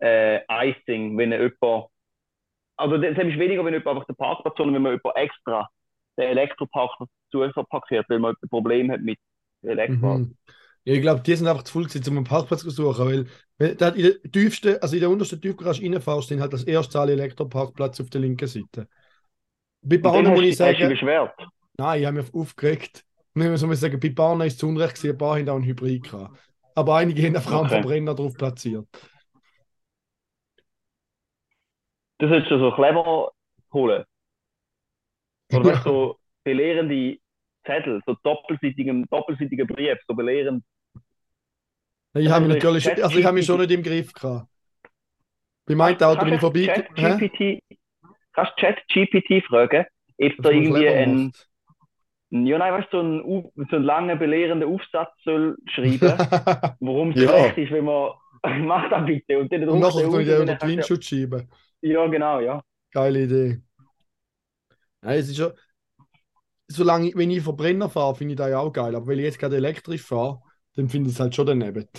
[0.00, 1.88] äh, Icing, wenn jemand,
[2.76, 5.68] also das ist weniger, wenn jemand einfach den Parkplatz, sondern wenn man jemand extra
[6.16, 9.18] den Elektroparkplatz zu parkiert, weil man ein Problem hat mit
[9.62, 10.20] Elektro.
[10.20, 10.36] mhm.
[10.84, 13.74] ja, ich glaube, die sind einfach zu voll gewesen, um einen Parkplatz zu suchen, weil
[13.76, 17.12] da in der tiefsten, also in der untersten Tiefgarage reinfährst, sind halt das erste alle
[17.12, 18.88] Elektroparkplätze auf der linken Seite.
[19.82, 21.34] Bei dann Bahnen muss ich hast du sagen, beschwert.
[21.78, 23.04] Nein, ich habe mich aufgeregt.
[23.34, 25.48] Nicht mehr so muss sagen, bei Bahnen ist es zu Unrecht gewesen, ein paar haben
[25.48, 26.38] auch einen Hybrid gehabt.
[26.74, 27.68] Aber einige haben einfach einen Okay.
[27.68, 28.88] Verbrenner drauf platziert.
[32.18, 33.32] Das solltest du so clever
[33.72, 34.04] holen.
[35.52, 37.18] Oder weißt du, so belehrende
[37.66, 40.64] Zettel, so doppelseitigen, doppelseitigen Brief, so belehrend.
[42.14, 44.48] Ich habe mich Also natürlich, also ich habe mich schon nicht im Griff gehabt.
[45.66, 46.66] Bei meinem Auto bin ich vorbei.
[46.66, 47.62] ChatGPT,
[48.32, 49.86] kannst ChatGPT fragen,
[50.20, 51.48] ob da irgendwie ein, macht.
[52.30, 56.20] ja, nein, weißt du, so einen, so einen langen belehrenden Aufsatz soll schreiben,
[56.80, 57.30] warum es Ja.
[57.30, 58.12] schlecht ist, wenn man,
[58.66, 59.38] mach das bitte.
[59.38, 61.48] Und dann Und nachher du tue ich den unter schieben.
[61.82, 62.62] du- Ja, genau, ja.
[62.90, 63.62] Geile Idee.
[65.02, 65.52] Ja, es ist schon,
[66.68, 68.94] solange ich, wenn ich Verbrenner fahre, finde ich das ja auch geil.
[68.94, 70.40] Aber wenn ich jetzt gerade elektrisch fahre,
[70.74, 71.88] dann finde ich es halt schon daneben.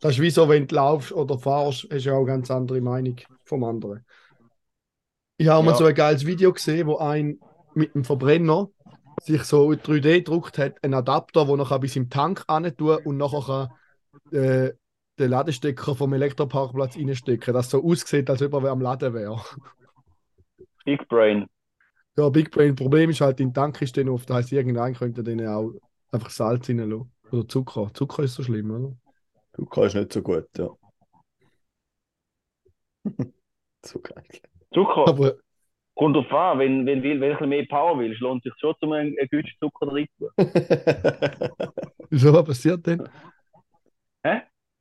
[0.00, 2.50] Das ist wie so, wenn du laufst oder fahrst, hast du ja auch eine ganz
[2.50, 4.04] andere Meinung vom anderen.
[5.36, 5.76] Ich habe mal Ja.
[5.78, 7.38] so ein geiles Video gesehen, wo ein
[7.74, 8.68] mit dem Verbrenner
[9.22, 13.16] sich so 3D gedruckt hat, einen Adapter, wo nachher bis im Tank rein tun und
[13.16, 13.70] nachher
[14.30, 14.72] kann, äh,
[15.18, 19.40] den Ladestecker vom Elektroparkplatz reinstecken, dass so aussieht, als ob er am Laden wäre.
[20.86, 21.46] Big Brain.
[22.16, 25.24] Ja, Big Brain Problem ist halt, in Tank ist dann oft, das heisst, irgendein könnte
[25.24, 25.72] denen auch
[26.12, 27.10] einfach Salz reinlassen.
[27.32, 27.90] Oder Zucker.
[27.92, 28.92] Zucker ist so schlimm, oder?
[29.54, 30.70] Du kannst nicht so gut, ja.
[33.84, 34.24] so geil.
[34.72, 35.08] Zucker.
[35.08, 35.36] Aber
[35.96, 38.52] Kommt drauf an, wenn, wenn, wenn, wenn du ein bisschen mehr Power willst, lohnt es
[38.52, 40.28] sich schon, um einen, einen guten Zucker rein zu
[42.10, 43.08] wieso, was passiert denn?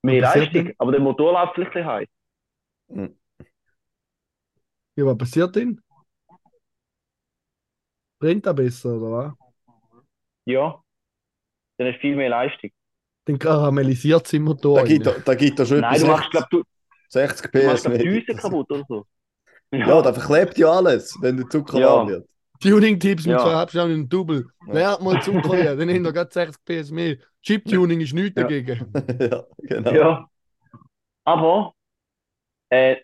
[0.01, 0.73] Mehr Was passiert Leistung, denn?
[0.79, 2.07] aber der Motor läuft vielleicht ein bisschen heiß.
[4.95, 5.81] Ja, was passiert denn?
[8.23, 9.33] Brennt er besser, oder was?
[10.45, 10.81] Ja.
[11.77, 12.69] Dann hast du viel mehr Leistung.
[13.25, 14.79] Dann karamellisiert es im Motor.
[14.79, 16.63] da, gibt, er- da gibt er schon Nein, du machst, glaub, du,
[17.09, 18.21] 60 du machst PS glaub, die mehr.
[18.21, 19.05] Düse kaputt oder so.
[19.73, 21.87] Ja, da verklebt ja alles, wenn der Zucker Ja.
[21.87, 22.29] warm wird.
[22.61, 23.39] Tuning-Tipps mit Ja.
[23.43, 24.45] zwei Halbstunden und Double.
[24.67, 24.73] Ja.
[24.73, 25.75] Wer hat mal Zucker hier?
[25.75, 27.17] Dann haben wir gerade 60 PS mehr.
[27.41, 28.43] Chip-Tuning ist nichts Ja.
[28.43, 28.93] dagegen.
[29.19, 29.91] ja, genau.
[29.91, 30.29] Ja.
[31.25, 31.73] Aber
[32.69, 32.97] äh,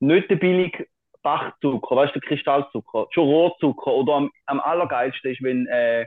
[0.00, 0.86] nicht der billige
[1.22, 6.06] Bachzucker, weißt du, der Kristallzucker, schon Rohrzucker oder am, am allergeilsten ist, wenn äh,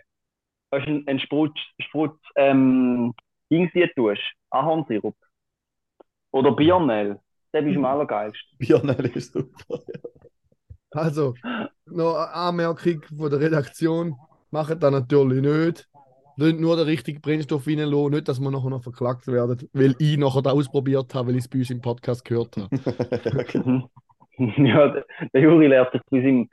[0.72, 3.14] weißt, du, ein Sprutz, Sprutz ähm,
[3.52, 5.16] Dings hier tust, Ahornsirup
[6.32, 7.20] oder Birnel,
[7.54, 8.58] der ist am allergeilsten.
[8.58, 9.80] Bionel ist super.
[10.92, 11.36] Also,
[11.86, 14.16] noch eine Anmerkung von der Redaktion.
[14.50, 15.88] Macht das natürlich nicht.
[16.38, 20.18] Lasst nur den richtigen Brennstoff reinlassen, nicht, dass wir nachher noch verklagt werden, weil ich
[20.18, 23.90] nachher das ausprobiert habe, weil ich es bei uns im Podcast gehört habe.
[24.58, 24.88] Ja,
[25.34, 26.50] der, Juri lernt sich bei seinem,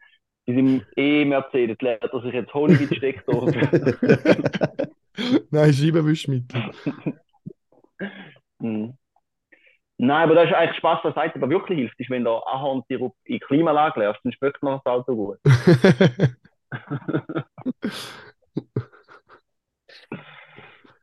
[0.46, 3.54] bei seinem E-Mercedes, lernt er sich jetzt Honig in die Steckdose.
[5.50, 6.62] Nein, Scheibenwischmittel.
[8.58, 8.94] Mhm.
[10.00, 11.16] Nein, aber das ist eigentlich Spaß was
[11.50, 15.16] wirklich hilft, ist, wenn du Ahornsirup in die Klimaanlage lässt, dann schmeckt noch das Auto
[15.16, 15.38] gut.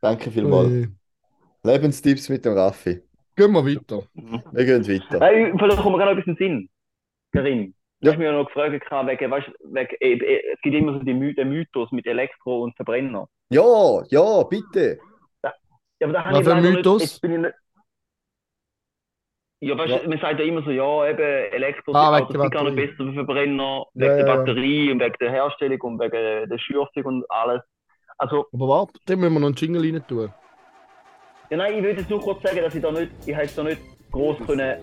[0.01, 0.71] Danke vielmals.
[0.71, 0.87] Äh,
[1.63, 3.01] Lebenstipps mit dem Raffi.
[3.35, 4.03] Gehen wir weiter.
[4.13, 5.19] Wir gehen weiter.
[5.19, 6.69] Hey, vielleicht kommt mir gerade noch etwas in den Sinn.
[7.43, 8.11] Du Ja.
[8.11, 10.99] hast mich ja noch gefragt, gehabt, wegen, weißt, wegen, äh, äh, es gibt immer so
[10.99, 13.27] den, My den Mythos mit Elektro und Verbrenner.
[13.49, 14.99] Ja, ja, bitte.
[15.43, 15.53] Ja,
[16.03, 17.01] aber da habe Was ich für ein leider Mythos?
[17.01, 17.53] Nicht, jetzt bin ich nicht,
[19.61, 20.09] ja, weißt, Ja.
[20.09, 22.87] man sagt ja immer so, ja, eben Elektro Ah, Autos sind gar nicht Batterie.
[22.87, 24.25] besser wie Verbrenner, wegen Ja, der.
[24.25, 27.61] Batterie und wegen der Herstellung und wegen der Schürfung und alles.
[28.17, 30.29] Also, Aber warte, dann müssen wir noch einen Jingle rein tun.
[31.49, 33.63] Ja, nein, ich würde jetzt nur kurz sagen, dass ich da nicht, ich hätte da
[33.63, 34.77] nicht groß können,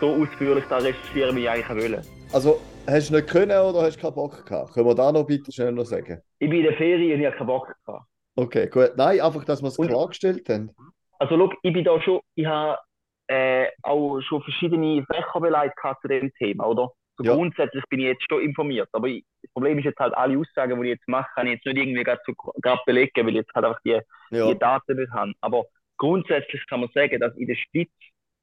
[0.00, 2.02] so ausführlich da recherchieren, wie ich eigentlich wollte.
[2.32, 4.72] Also, hast du nicht können oder hast du keinen Bock gehabt?
[4.74, 6.20] Können wir da noch bitte schnell noch sagen?
[6.38, 8.06] Ich bin in der Ferien und ich habe keinen Bock gehabt.
[8.36, 8.92] Okay, gut.
[8.96, 10.70] Nein, einfach, dass wir es klargestellt haben.
[11.18, 12.78] Also, schau, ich bin da schon, ich habe
[13.28, 16.90] äh, auch schon verschiedene Fächer beleidigt zu dem Thema, oder?
[17.16, 17.34] So Ja.
[17.34, 20.80] Grundsätzlich bin ich jetzt schon informiert, aber ich, das Problem ist jetzt halt, alle Aussagen,
[20.82, 23.34] die ich jetzt mache, kann ich jetzt nicht irgendwie gerade so gerade belegen, weil ich
[23.36, 24.00] jetzt halt einfach die,
[24.32, 24.52] Ja.
[24.52, 25.32] die Daten nicht habe.
[25.40, 25.64] Aber
[25.96, 27.88] grundsätzlich kann man sagen, dass in der Schweiz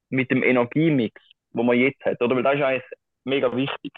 [0.08, 1.20] mit dem Energiemix,
[1.52, 2.36] wo man jetzt hat, oder?
[2.36, 2.84] Weil das ist eigentlich
[3.24, 3.92] mega wichtig,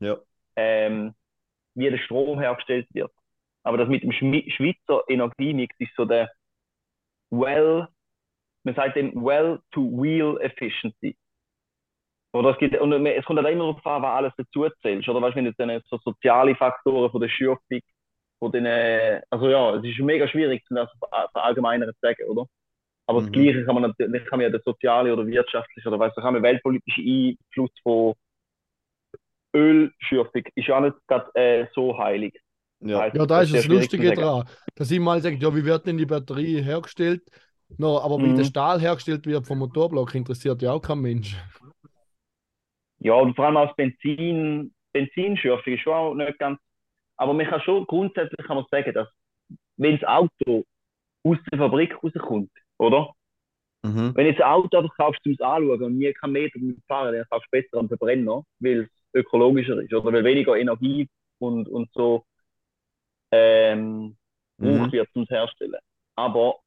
[0.00, 0.18] Ja.
[0.56, 1.14] ähm,
[1.74, 3.12] wie der Strom hergestellt wird.
[3.64, 6.30] Aber das mit dem Schweizer Energiemix ist so der
[7.30, 7.88] well,
[8.64, 11.16] man sagt dem well-to-wheel efficiency.
[12.32, 15.08] Oder es, gibt, und es kommt halt immer darauf an, was alles dazu zählst.
[15.08, 17.80] Oder weißt, wenn du dann so soziale Faktoren von der Schürfung,
[18.38, 20.88] von den, äh, also ja, es ist mega schwierig, das
[21.32, 22.46] verallgemeinern zu sagen, oder?
[23.10, 23.32] Aber das Mhm.
[23.32, 26.34] Gleiche kann man natürlich, kann man ja den soziale oder wirtschaftliche oder weißt du, kann
[26.34, 28.14] man weltpolitische Einfluss von
[29.54, 32.40] Ölschürfung ist ja auch nicht gerade äh, so heilig.
[32.80, 32.98] Ja.
[32.98, 34.48] Heißt, Ja, da ist das Lustige dran.
[34.74, 37.22] Dass ich mal sage, ja, wie wird denn die Batterie hergestellt?
[37.76, 38.34] No, aber wie Mhm.
[38.34, 41.36] der Stahl hergestellt wird vom Motorblock, interessiert ja auch kein Mensch.
[42.98, 46.60] Ja, und vor allem aus Benzin, Benzinschürfung ist schon auch nicht ganz.
[47.16, 49.08] Aber man kann schon grundsätzlich kann man sagen, dass
[49.76, 50.64] wenn das Auto
[51.24, 53.14] aus der Fabrik rauskommt, oder?
[53.84, 54.14] Mhm.
[54.14, 57.14] Wenn jetzt ein Auto einfach kaufst, um es anzuschauen und nie keinen Meter damit fahren,
[57.14, 61.68] dann kaufst du besser einen Verbrenner, weil es ökologischer ist oder weil weniger Energie und,
[61.68, 62.24] und so
[63.32, 64.16] ähm,
[64.58, 64.92] Mhm.
[64.92, 65.76] wird, um es herstellen.
[66.16, 66.60] Aber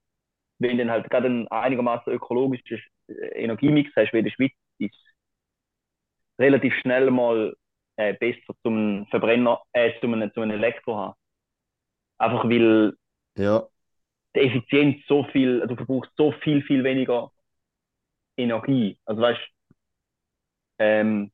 [0.60, 4.54] wenn du dann halt gerade einen einigermaßen ökologischen äh, Energiemix hast, wie in der Schweiz,
[4.80, 4.96] ist
[6.40, 7.56] relativ schnell mal
[7.98, 11.14] äh, besser zum Verbrenner, äh, zum, zum Elektro haben.
[12.18, 12.94] Einfach weil
[13.36, 13.70] Ja.
[14.36, 17.32] Die Effizienz so viel, du verbrauchst so viel, viel weniger
[18.38, 18.98] Energie.
[19.06, 19.42] Also weißt
[20.80, 21.32] ähm,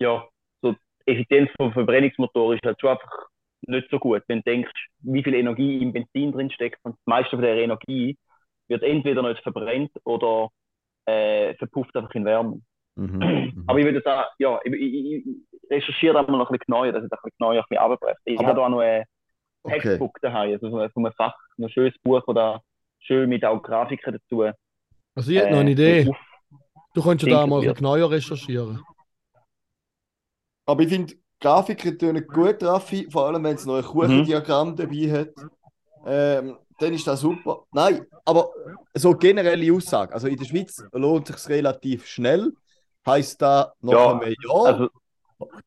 [0.00, 0.28] ja,
[0.62, 3.28] so die Effizienz vom Verbrennungsmotor ist halt schon einfach
[3.66, 4.22] nicht so gut.
[4.26, 7.56] Wenn du denkst, wie viel Energie im Benzin drin steckt und das meiste von der
[7.56, 8.18] Energie
[8.68, 10.48] wird entweder nicht verbrennt oder
[11.06, 12.60] äh, verpufft einfach in Wärme.
[12.96, 13.20] Mhm.
[13.52, 13.64] Mhm.
[13.66, 16.90] Aber ich würde sagen, ja, ich, ich, ich recherchiere da mal noch ein bisschen genauer,
[16.90, 18.18] dass ich das ein bisschen genauer ein bisschen runterbreche.
[18.24, 19.04] Ich habe da auch noch ein
[19.64, 19.80] Okay.
[19.80, 22.62] Textbook daheim, also so ein- so ein Fach, ein schönes Buch oder
[23.00, 24.42] schön mit auch Grafiken dazu.
[25.14, 26.10] Also ich hätte noch eine äh, Idee.
[26.94, 28.80] Du könntest ja da mal ein genauer recherchieren.
[30.66, 35.10] Aber ich finde, Grafiken tönen gut, Raffi, vor allem wenn es noch ein Kuchendiagramm dabei
[35.10, 35.28] hat.
[36.06, 37.64] Ähm, dann ist das super.
[37.72, 38.50] Nein, aber
[38.94, 40.12] so generelle Aussage.
[40.12, 42.52] Also in der Schweiz lohnt es sich relativ schnell.
[43.06, 44.88] Heißt da nach Ja, einem Jahr Also,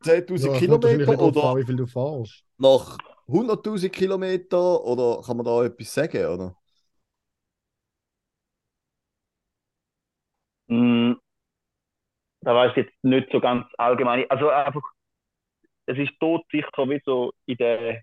[0.02, 2.44] 10.000 Ja, Kilometer oder wie viel du fährst.
[2.58, 2.98] nach
[3.28, 4.84] 100.000 Kilometer?
[4.86, 6.26] Oder kann man da etwas sagen?
[6.26, 6.56] Oder?
[10.70, 11.16] mh,
[12.42, 14.26] da weiß ich jetzt nicht so ganz allgemein.
[14.30, 14.82] Also einfach,
[15.88, 18.02] es ist tot sicher wie so in der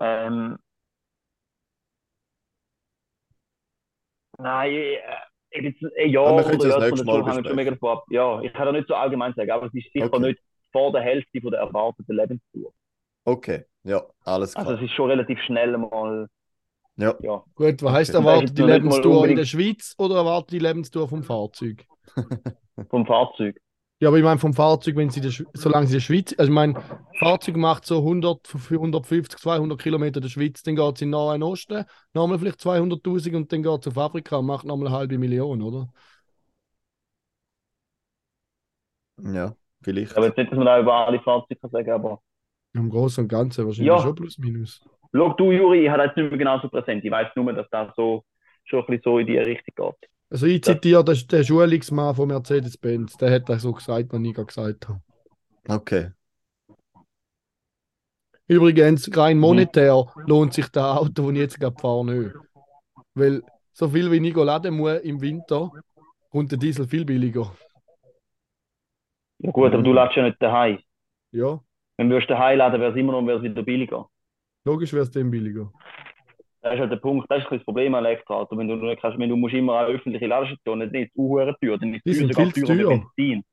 [0.00, 0.58] ähm,
[4.38, 5.82] Nein, äh, jetzt
[6.22, 8.04] Aber wir oder es das ja, nächste Mal hängt schon mega ab.
[8.10, 10.20] Ja, ich kann da nicht so allgemein sagen, aber es ist sicher Okay.
[10.20, 10.40] nicht
[10.72, 12.72] vor der Hälfte von der erwarteten Lebensdauer.
[13.24, 14.66] Okay, ja, alles klar.
[14.66, 16.28] Also es ist schon relativ schnell mal,
[16.96, 17.14] ja.
[17.20, 17.44] ja.
[17.54, 18.18] Gut, was heisst Okay.
[18.18, 21.84] erwartet die Lebensdauer in unbedingt- der Schweiz oder erwartet die Lebensdauer vom Fahrzeug?
[22.90, 23.56] vom Fahrzeug.
[24.00, 26.34] Ja, aber ich meine vom Fahrzeug, wenn sie in der solange sie in der Schweiz,
[26.36, 26.74] also ich meine,
[27.20, 31.20] Fahrzeug macht so 100, 150, 200 Kilometer in der Schweiz, dann geht es in den
[31.20, 34.96] Nahen Osten, nochmal vielleicht 200.000 und dann geht es auf Afrika und macht nochmal eine
[34.96, 35.88] halbe Million, oder?
[39.16, 40.16] Ja, vielleicht.
[40.16, 42.20] Aber jetzt nicht, dass man da über alle Fahrzeuge kann sagen, aber
[42.74, 43.98] Im Großen und Ganzen wahrscheinlich Ja.
[44.00, 44.80] schon plus minus.
[45.14, 47.04] schau du, Juri, ich habe das jetzt nicht mehr genau so präsent.
[47.04, 48.24] Ich weiß nur, dass das so,
[48.64, 50.10] schon ein bisschen so in die Richtung geht.
[50.30, 54.34] Also ich zitiere den, den Schulungsmann von Mercedes-Benz, der hat das so gesagt, was ich
[54.34, 55.02] gerade gesagt habe.
[55.68, 56.10] Okay.
[58.48, 62.34] Übrigens, rein monetär lohnt sich das Auto, das ich jetzt gerade fahre, nicht.
[63.14, 65.70] Weil so viel wie ich laden muss im Winter,
[66.30, 67.52] kommt der Diesel viel billiger.
[69.38, 69.84] Ja gut, aber Mhm.
[69.84, 70.78] du lädst ja nicht daheim.
[71.32, 71.60] Ja,
[71.96, 74.08] Wenn du daheim laden, wäre es immer noch wieder billiger.
[74.64, 75.72] logisch wäre es dann billiger.
[76.62, 78.56] Das ist halt der Punkt, das ist das Problem an Elektroauto.
[78.56, 81.94] Wenn du nicht kannst, wenn du musst immer an öffentliche Ladestationen, es uhuere teuer, dann
[81.94, 83.10] ist Die sind sogar viel zu teurer.
[83.16, 83.44] Benzin.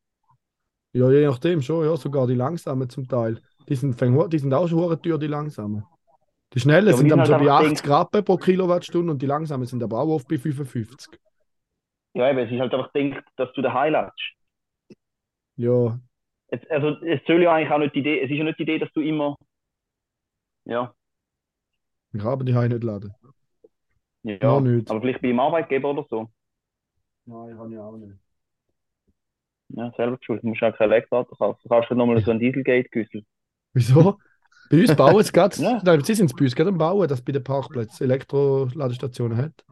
[0.93, 3.41] Ja, je nachdem schon, ja, sogar die langsamen zum Teil.
[3.67, 5.83] Die sind, die sind auch schon teuer, die langsamen.
[6.53, 9.21] Die schnellen Ja, sind dann sind so halt bei einfach 80 Rappen pro Kilowattstunde und
[9.21, 11.19] die langsamen sind aber auch oft bei 55.
[12.13, 14.33] Ja, eben, es ist halt einfach gedacht, dass du daheim lädst.
[15.57, 15.99] Ja,
[16.51, 18.63] Es, also, es soll ja eigentlich auch nicht die Idee, es ist ja nicht die
[18.63, 19.35] Idee, dass du immer,
[20.65, 20.93] ja,
[22.13, 23.15] ich habe die Heim nicht laden.
[24.23, 24.89] Ja, Noch nicht.
[24.89, 26.29] aber vielleicht beim Arbeitgeber oder so.
[27.25, 28.19] Nein, kann ich auch nicht.
[29.69, 30.43] Ja, selber schuld.
[30.43, 31.59] Du musst auch kein Elektroauto kaufen.
[31.63, 33.23] Du kaufst nochmal so ein Dieselgate-Güssel.
[33.73, 34.19] Wieso?
[34.69, 35.81] Bei uns bauen es gerade, Ja.
[35.83, 39.65] nein, sie sind es bei uns gerade am Bauen, dass bei den Parkplätzen Elektroladestationen hat.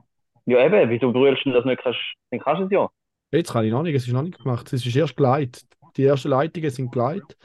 [0.46, 1.82] Ja, eben, wieso berührst du das nicht?
[1.82, 2.00] Kannst,
[2.32, 2.90] dann kannst du es ja.
[3.32, 4.72] Jetzt kann ich noch nicht, es ist noch nicht gemacht.
[4.74, 5.66] Es ist erst geleitet.
[5.98, 7.38] Die ersten Leitungen sind geleitet.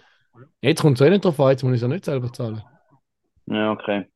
[0.60, 2.62] Jetzt kommt es eh nicht drauf an, jetzt muss ich es ja nicht selber zahlen.
[3.46, 4.06] Ja, okay.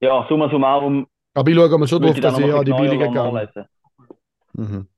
[0.00, 3.68] Ja, summa summarum Aber ich schaue mal schon drauf, dass ich an die billigen gehe.
[4.52, 4.88] Mhm.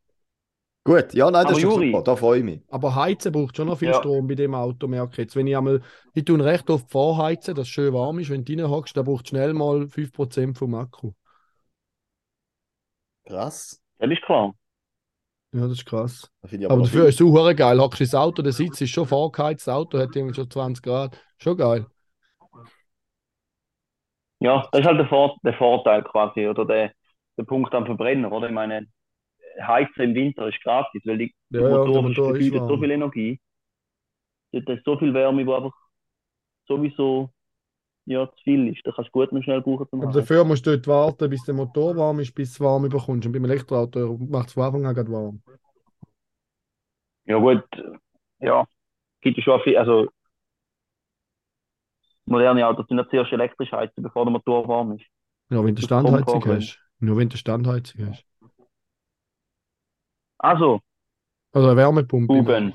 [0.83, 2.61] Gut, ja, nein, das Aber ist Juri- super, da freue ich mich.
[2.69, 3.95] Aber heizen braucht schon noch viel Ja.
[3.95, 5.37] Strom bei dem Auto, merke ich jetzt.
[5.37, 5.83] Wenn ich einmal,
[6.15, 9.29] ich tue recht oft vorheizen, dass es schön warm ist, wenn du reinhockst, dann braucht
[9.29, 11.13] schnell mal 5% vom Akku.
[13.27, 13.81] Krass.
[13.99, 14.55] Das ist klar.
[15.53, 16.31] Ja, das ist krass.
[16.43, 17.09] Das Aber noch dafür viel.
[17.09, 17.81] ist es auch geil.
[17.81, 21.19] Hockst ins Auto, der Sitz ist schon vorgeheizt, das Auto hat irgendwie schon 20 Grad.
[21.39, 21.87] Schon geil.
[24.41, 26.93] Ja, das ist halt der, Vor der Vorteil quasi, oder der,
[27.39, 28.49] der Punkt am Verbrenner, oder?
[28.49, 28.87] Ich meine,
[29.63, 32.79] Heizen im Winter ist gratis, weil die Ja, ja, Motor der Motor ist vergeudet so
[32.79, 33.41] viel Energie.
[34.53, 35.75] Dort ist so viel Wärme, die einfach
[36.69, 37.31] sowieso
[38.11, 38.85] ja, zu viel ist.
[38.85, 41.45] Das kannst du gut noch schnell brauchen zum Aber dafür musst du dort warten, bis
[41.45, 43.27] der Motor warm ist, bis du es warm bekommst.
[43.27, 45.43] Und beim Elektroauto macht es von Anfang an gerade warm.
[47.27, 47.63] Ja gut,
[48.41, 48.67] ja,
[49.21, 50.09] gibt ja schon viel, also
[52.25, 55.05] moderne Autos sind ja zuerst elektrisch heizen, bevor der Motor warm ist.
[55.51, 56.81] Ja, wenn du Standheizung hast.
[56.99, 58.25] Nur wenn du Standheizung hast.
[60.39, 60.81] Also,
[61.53, 62.33] Oder eine Wärmepumpe.
[62.33, 62.75] Ruben,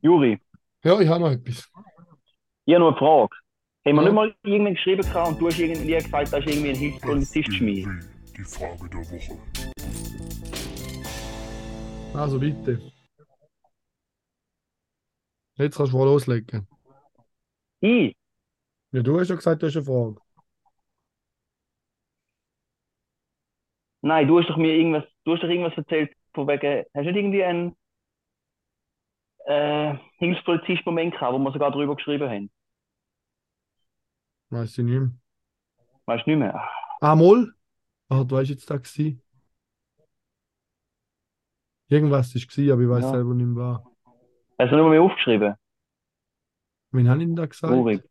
[0.00, 0.40] Juri,
[0.82, 1.70] Ja, ich habe noch etwas.
[2.64, 3.36] ich habe noch eine Frage.
[3.86, 4.08] Haben wir Ja.
[4.08, 7.54] nicht mal irgendwie geschrieben gehabt und du hast irgendwie gesagt, da ist irgendwie ein Hilfspolizist
[7.54, 7.86] schmied?
[8.36, 9.38] Die Frage der Woche.
[12.18, 12.80] Also bitte.
[15.54, 16.66] Jetzt kannst du wohl loslegen.
[17.80, 18.16] Ich?
[18.90, 20.16] Ja, du hast ja gesagt, du hast eine Frage.
[24.02, 27.12] Nein, du hast doch mir irgendwas, du hast doch irgendwas erzählt, von wegen, hast du
[27.12, 27.76] nicht irgendwie einen
[29.46, 32.50] äh, Hilfspolizist-Moment gehabt, wo wir sogar darüber geschrieben haben?
[34.50, 35.10] Weiß ich nicht mehr.
[36.06, 36.68] Weißt du nicht mehr?
[37.00, 37.54] Moll?
[38.08, 39.22] Ah, du weißt jetzt da gewesen.
[41.88, 43.10] Irgendwas ist gewesen, aber ich weiß Ja.
[43.12, 43.64] selber nicht mehr.
[43.64, 43.80] was.
[44.58, 45.54] Hast du nicht mehr aufgeschrieben?
[46.92, 47.72] Wen habe ich denn da gesagt?
[47.72, 48.02] Traurig.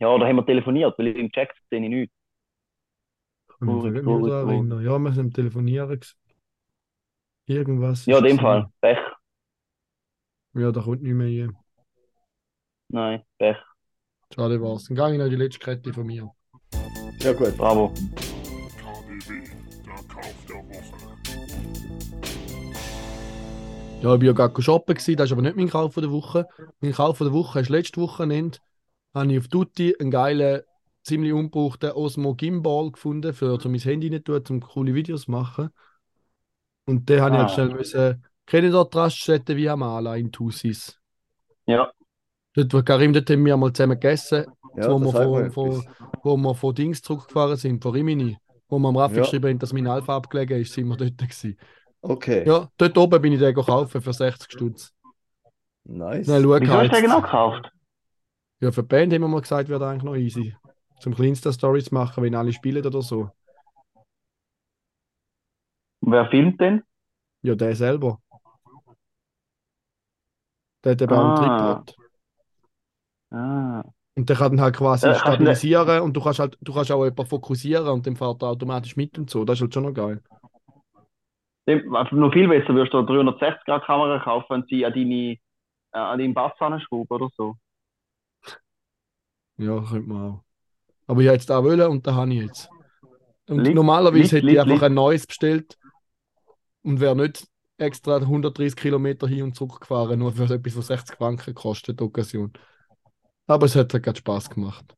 [0.00, 2.14] Ja, da haben wir telefoniert, weil ich im Chat sehe ich nichts.
[3.50, 4.56] Ich kann mich Traurig, nicht mehr traurig, daran traurig.
[4.70, 4.84] erinnern.
[4.84, 5.88] Ja, wir sind am Telefonieren.
[5.88, 6.14] gewesen.
[7.46, 8.06] Irgendwas.
[8.06, 8.38] Ja, in dem.
[8.38, 8.68] Fall.
[8.80, 8.98] Pech.
[10.54, 11.56] Ja, da kommt nicht mehr hin.
[12.88, 13.56] Nein, Pech.
[14.34, 14.84] Schade war's.
[14.84, 16.30] Dann gehe ich noch in die letzte Kette von mir.
[17.20, 17.56] Ja, gut.
[17.56, 17.88] Bravo.
[17.88, 19.44] KDW,
[19.84, 20.98] der Kauf der Woche.
[24.00, 26.12] Ja, ich war ja gerade shoppen, gewesen, das ist aber nicht mein Kauf von der
[26.12, 26.46] Woche.
[26.80, 28.58] Mein Kauf von der Woche ist letzte Wochenende,
[29.14, 30.62] habe ich auf Tutti einen geilen,
[31.02, 35.30] ziemlich ungebrauchten Osmo Gimbal gefunden, für um mein Handy nicht tun, um coole Videos zu
[35.32, 35.70] machen.
[36.86, 37.54] Und den habe ich halt Ah.
[37.54, 40.96] schnell müssen, kennen dort die Raststätte wie Amala in Thusis.
[41.66, 41.90] Ja,
[42.58, 44.44] Dort, wo Karim, dort haben wir mal zusammen gegessen,
[44.76, 45.84] Ja, wo, wir von, von,
[46.24, 48.36] wo wir von Dings zurückgefahren sind, von Rimini.
[48.68, 49.22] Wo wir am Raffi Ja.
[49.22, 51.56] geschrieben haben, dass mein Alpha abgelegen ist, sind wir dort gewesen.
[52.02, 54.92] Okay, Ja, dort oben bin ich den gekauft für 60 Stutz.
[55.84, 56.26] nice.
[56.26, 57.72] Schnell schauen, wieso hast du den genau gekauft?
[58.60, 60.56] Ja, für die Band haben wir mal gesagt, wäre eigentlich noch easy.
[60.98, 63.30] Zum Insta-Stories machen, wenn alle spielen oder so.
[66.00, 66.82] Wer filmt denn?
[67.42, 68.20] Ja, der selber.
[70.82, 71.74] Der hat eben auch einen Ah.
[71.84, 72.07] Tripod.
[73.30, 73.82] Ah,
[74.16, 76.90] Und der kann dann halt quasi kannst du stabilisieren und du kannst halt, du kannst
[76.90, 79.44] auch jemanden fokussieren und dann fährt er automatisch mit und so.
[79.44, 80.22] Das ist halt schon noch geil.
[81.66, 85.38] Einfach noch viel besser würdest du eine 360-Grad-Kamera kaufen, wenn sie an, deine, äh,
[85.92, 87.56] an deinen Bass anschrauben oder so.
[89.58, 90.44] Ja, könnte man auch.
[91.06, 92.70] Aber ich habe jetzt da wollen und da habe ich jetzt.
[93.48, 95.76] Und Liegt- normalerweise liegt- hätte ich liegt- einfach ein neues bestellt
[96.82, 97.46] und wäre nicht
[97.78, 102.04] extra 130 Kilometer hin und zurück gefahren, nur für etwas, was 60 Franken kostet, die
[102.04, 102.52] Occasion.
[103.48, 104.94] Aber es hat halt gerade Spaß gemacht.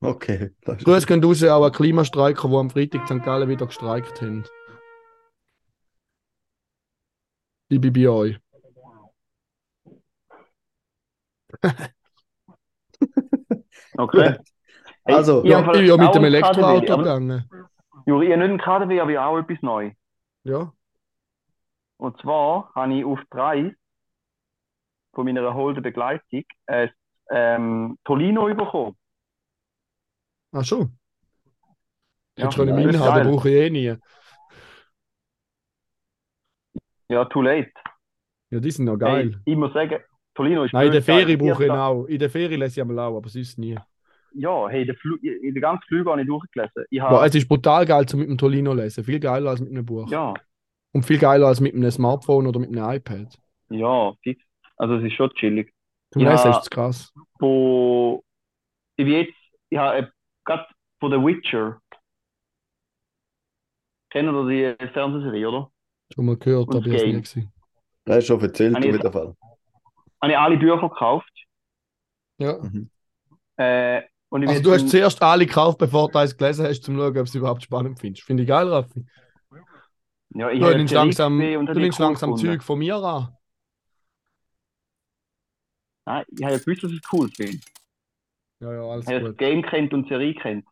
[0.00, 0.50] Okay.
[0.62, 3.24] das ist- Grüß gehen raus auch an Klimastreiker, die am Freitag in St.
[3.24, 4.44] Gallen wieder gestreikt haben.
[7.68, 8.38] Ich bin bei euch.
[13.96, 14.36] Okay.
[15.04, 17.48] Hey, Also, ich Ja, hab ich bin ja mit dem Elektroauto gegangen.
[18.06, 19.92] Juri, ich habe nicht einen KDW, aber ich habe auch etwas neu.
[20.42, 20.72] Ja.
[21.96, 23.74] Und zwar habe ich auf drei
[25.14, 26.90] von meiner holden Begleitung ein
[27.30, 28.96] ähm, Tolino bekommen.
[30.52, 30.96] Ach schon.
[32.36, 33.94] Ja, Jetzt schon im Inhalt, den brauche ich eh nie.
[37.08, 37.70] Ja, too late.
[38.50, 39.40] Ja, die sind noch Hey, geil.
[39.44, 39.98] ich muss sagen,
[40.34, 41.02] Tolino ist Nein, in der.
[41.02, 42.04] Ferie brauche ich ihn auch.
[42.06, 43.76] In der Ferie lese ich einmal auch, aber sonst nie.
[44.34, 46.84] ja, hey, den, Flu den ganzen Flug habe ich durchgelesen.
[46.90, 49.04] Ich habe, es ist brutal geil, zum mit dem Tolino lesen.
[49.04, 50.10] Viel geiler als mit einem Buch.
[50.10, 50.34] ja,
[50.92, 53.38] Und viel geiler als mit einem Smartphone oder mit einem iPad.
[53.70, 54.12] ja.
[54.76, 55.72] Also es ist schon chillig.
[56.14, 57.12] Lesen ist es krass.
[57.38, 58.22] Wo,
[58.96, 59.34] ich bin jetzt,
[59.70, 60.06] ich habe äh,
[60.44, 60.66] gerade
[61.00, 61.80] von The Witcher,
[64.10, 65.70] kennen ihr die Fernsehserie, oder?
[66.14, 67.52] Schon mal gehört, aber ich habe nie gesehen.
[68.04, 69.36] Das ist schon erzählt, Habe auf ich- jeden Fall.
[70.22, 71.30] Habe ich alle Bücher gekauft.
[72.38, 72.58] Ja.
[73.56, 76.82] Äh, und ich bin Also du hast zuerst alle gekauft, bevor du eins gelesen hast,
[76.82, 78.26] zum schauen, ob du es überhaupt spannend findest.
[78.26, 79.04] Finde ich geil, Raffi.
[80.30, 82.36] ja, ich Du nimmst langsam, du nimmst langsam.
[82.36, 83.36] Zeug von mir an.
[86.06, 87.58] Nein, ich habe ja gewusst, dass ich es cool finde.
[88.60, 89.36] Ja, ja, alles Ich habe das.
[89.36, 90.64] Game kennt und die Serie kennt.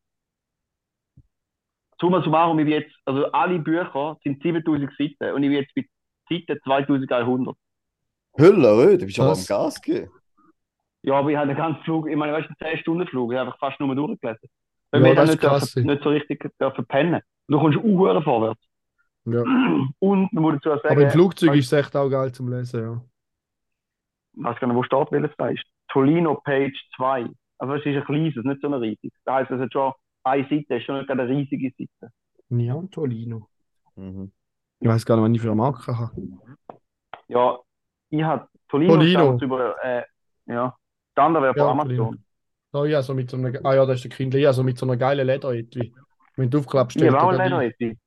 [2.00, 5.74] Summa summarum, ich bin jetzt, also alle Bücher sind 7000 Seiten und ich bin jetzt
[5.74, 5.86] bei
[6.28, 7.56] Seite 2100.
[8.38, 9.44] Hölle, du bist aber am?
[9.46, 10.10] Gas gehen.
[11.02, 13.38] Ja, aber ich habe den ganzen Flug, ich meine, weißt du, 10 Stunden Flug, ich
[13.38, 14.48] habe einfach fast nur durchgelesen.
[14.90, 17.20] Weil Ja, wir nicht, dürfen, nicht so richtig dürfen pennen.
[17.48, 18.62] Und du kommst auch vorwärts.
[19.24, 19.42] Ja.
[19.98, 22.82] Und man muss dazu sagen, Aber im Flugzeug ist es echt auch geil zum Lesen,
[22.82, 23.02] ja.
[24.34, 25.64] Ich weiß gar nicht, wo steht, welches da ist.
[25.88, 27.26] Tolino Page 2.
[27.58, 29.18] Also es ist ein kleines, nicht so ein riesiges.
[29.24, 29.92] Das heisst, es hat schon
[30.24, 32.12] eine Seite, ist schon nicht eine riesige Seite.
[32.50, 33.48] Niantolino.
[33.96, 34.32] Mhm.
[34.80, 36.12] Ich weiß gar nicht, was ich für eine Marke habe.
[37.28, 37.58] Ja,
[38.10, 39.38] ich habe Tolino, Tolino.
[39.40, 40.02] über, äh,
[40.46, 40.76] ja,
[41.16, 42.24] der andere wäre von Ja, Amazon.
[42.72, 44.78] Oh ja, so mit so einer, ah ja, das ist der Kindle, ja, so mit
[44.78, 45.92] so einer geilen Lederetui.
[46.36, 47.86] Wenn du aufklappst, auch steht einen da Leder die.
[47.86, 48.00] jetzt.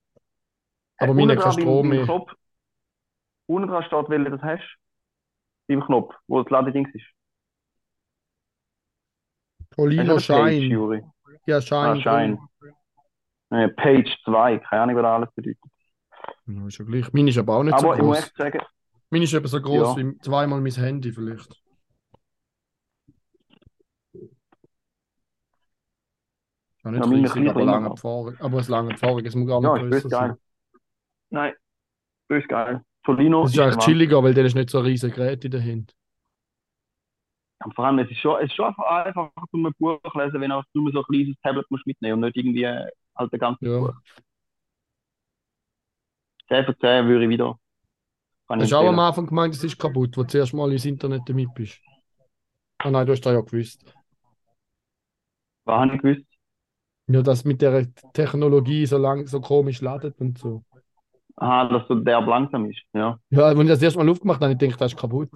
[0.97, 2.07] Aber Äh, meine kein Strom mehr.
[3.47, 4.77] Unten dran steht, welcher das hast.
[5.67, 7.05] Beim Knopf, wo das Ladedings ist.
[9.77, 10.69] Hast du eine Page?
[11.47, 11.79] Ja, Shine.
[11.79, 12.39] Ah, Shine.
[13.51, 15.61] Äh, Page 2, keine Ahnung, was das alles bedeutet.
[16.47, 17.13] Ja, ist ja gleich.
[17.13, 18.25] Meine ist aber auch nicht Aber so ich muss groß.
[18.27, 18.59] echt sagen,
[19.09, 20.03] Meine ist etwa so groß Ja.
[20.03, 21.61] wie zweimal mein Handy vielleicht.
[26.83, 27.89] Ja, nicht Ja, riesig, aber lange.
[27.89, 28.35] Erfahrung.
[28.39, 30.29] Aber es lange Erfahrung, es muss gar ja, nicht ist größer bös geil.
[30.29, 30.37] sein.
[31.31, 31.53] Nein,
[32.27, 32.81] bös geil.
[33.05, 35.63] Tolino Es ist eigentlich chilliger, weil der ist nicht so ein riesiges Gerät in der
[35.63, 35.95] Hand.
[37.63, 40.49] Und vor allem, es ist schon, es ist schon einfach zum ein Buch lesen, wenn
[40.51, 42.85] du nur so ein kleines Tablet musst mitnehmen und nicht irgendwie äh,
[43.15, 43.77] halt ein ganzes Ja.
[43.77, 43.93] Buch.
[46.49, 47.59] 10 von 10 würde ich wieder.
[48.47, 48.99] Kann Hast du auch am.
[48.99, 51.79] Anfang gemeint, es ist kaputt, wo du zuerst mal ins Internet damit bist?
[52.79, 53.85] Ah nein, du hast das ja gewusst.
[55.65, 56.25] Was habe ich gewusst?
[57.07, 60.63] Ja, dass mit der Technologie so lang so komisch ladet und so.
[61.37, 62.81] Aha, dass der langsam ist.
[62.93, 63.19] Ja.
[63.29, 65.29] Ja, wenn ich das erste Mal aufgemacht habe, habe ich gedacht, das ist kaputt.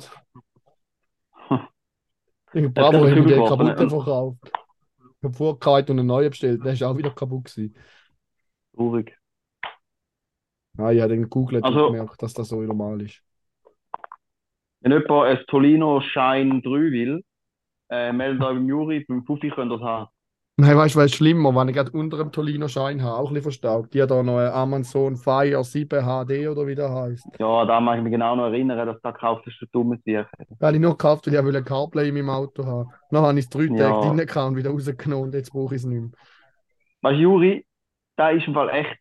[2.51, 4.39] Ich Bravo, ich den geworfen, verkauft.
[4.43, 7.75] Ich habe vorgehalten und einen neuen bestellt, der ist auch wieder kaputt gewesen.
[8.75, 9.15] Traurig.
[10.79, 13.21] Ah, ich habe den gegoogelt Also- und gemerkt, dass das so normal ist.
[14.81, 17.23] Wenn jemand ein Tolino Shine 3 will,
[17.89, 20.09] äh, meldet euch beim Juri, beim Fuffi könnt ihr es haben.
[20.59, 23.33] Nein, weißt du, was ist schlimmer, wenn ich gerade unter dem Tolino-Schein habe, auch ein
[23.33, 23.93] bisschen verstaubt.
[23.93, 27.25] Die hat da noch einen Amazon Fire 7 HD oder wie der heißt.
[27.39, 30.01] Ja, da mag ich mich genau noch erinnern, dass du da gekauft hast, du dummes
[30.03, 30.27] Tier.
[30.59, 32.89] Weil ich nur gekauft, weil ich wollte ein CarPlay in meinem Auto haben.
[33.09, 33.99] Dann habe ich es drei Tage Ja.
[33.99, 36.11] drin gehabt und wieder rausgenommen und jetzt brauche ich es nicht mehr.
[37.01, 37.65] Weißt du, Juri,
[38.17, 38.97] da ist im Fall echt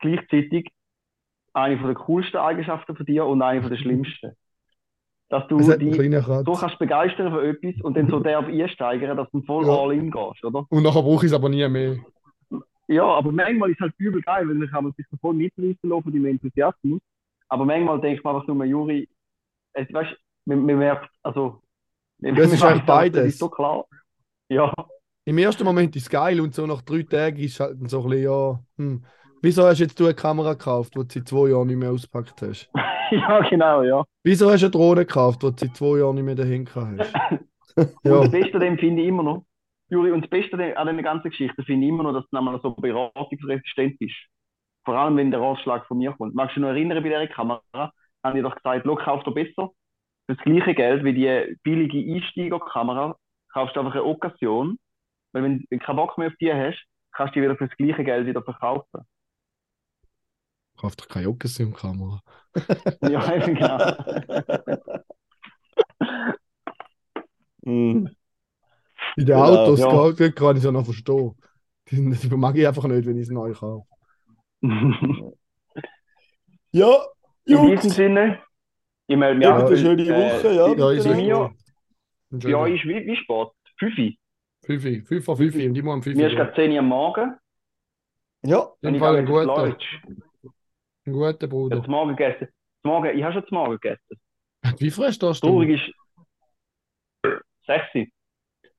[0.00, 0.70] gleichzeitig
[1.54, 4.36] eine von der coolsten Eigenschaften von dir und eine von der schlimmsten.
[5.30, 5.96] Dass du einen dich
[6.44, 9.72] so kannst begeistern für etwas und dann so derb einsteigern, dass du voll Ja.
[9.72, 10.66] all in gehst, oder?
[10.68, 11.96] Und nachher brauche ich es aber nie mehr.
[12.86, 15.34] Ja, aber manchmal ist es halt übel geil, weil dann kann man sich so voll
[15.34, 17.00] mitreißen lassen von deinem Enthusiasmus.
[17.48, 19.08] Aber manchmal denkt man einfach nur, Juri,
[19.74, 20.16] es, weißt,
[20.46, 21.62] man, man merkt, also,
[22.18, 23.34] man, Ja, es ist man eigentlich weiß, das beides.
[23.34, 23.84] ist so klar.
[24.48, 24.72] Ja,
[25.24, 28.02] Im ersten Moment ist es geil und so nach drei Tagen ist es halt so
[28.02, 29.04] ein bisschen, ja, hm.
[29.44, 32.40] Wieso hast jetzt du eine Kamera gekauft, die du seit zwei Jahren nicht mehr ausgepackt
[32.40, 32.70] hast?
[33.10, 34.02] ja, genau, ja.
[34.22, 36.98] Wieso hast du eine Drohne gekauft, die du seit zwei Jahren nicht mehr dahin gehabt
[36.98, 37.14] hast?
[37.76, 39.44] Und ja, das Beste dem finde ich immer noch,
[39.90, 42.70] Juri, und das Beste an dieser ganzen Geschichte finde ich immer noch, dass du so
[42.70, 44.14] beratungsresistent bist.
[44.84, 46.34] Vor allem, wenn der Ratschlag von mir kommt.
[46.34, 47.92] Magst du dich noch erinnern, bei dieser Kamera
[48.22, 49.70] habe ich doch gesagt, schau, kauf doch besser
[50.26, 53.16] für das gleiche Geld wie die billige Einsteigerkamera,
[53.52, 54.78] kaufst du einfach eine Occasion,
[55.32, 56.82] weil wenn du keinen Bock mehr auf die hast,
[57.12, 59.04] kannst du die wieder für das gleiche Geld wieder verkaufen.
[60.76, 62.20] Kauf doch keine Occasion-Kamera.
[63.10, 63.78] Ja, genau.
[67.62, 68.08] Mhm.
[69.16, 69.86] In den Genau, Autos ja.
[70.26, 70.30] ja.
[70.32, 71.34] kann ich es ja noch verstehen.
[71.90, 73.86] Die, die mag ich einfach nicht, wenn ich es neu kaufe.
[76.72, 77.06] Ja,
[77.44, 78.42] In diesem Jungs, Sinne,
[79.06, 79.66] ich melde mich habt an.
[79.68, 80.74] eine schöne Woche, ja.
[80.74, 81.50] Ja, ist bei auch mir,
[82.30, 82.44] gut.
[82.44, 83.48] ja, ist wie, wie spät?
[83.78, 84.18] Fünfi.
[84.64, 86.16] Fünf, fünf vor fünf und immer am fünf.
[86.16, 87.34] Mir ist gerade 10 Uhr am Morgen.
[88.44, 89.76] Ja, Fall gehe ein guter.
[91.06, 91.84] Ein guter Ich habe Bruder.
[91.84, 92.48] zum Morgen gegessen.
[92.82, 94.18] Zum Morgen, ich habe schon zum Morgen gegessen.
[94.78, 95.40] Wie frisch da du?
[95.40, 95.94] Traurig ist.
[97.66, 98.12] Sexy.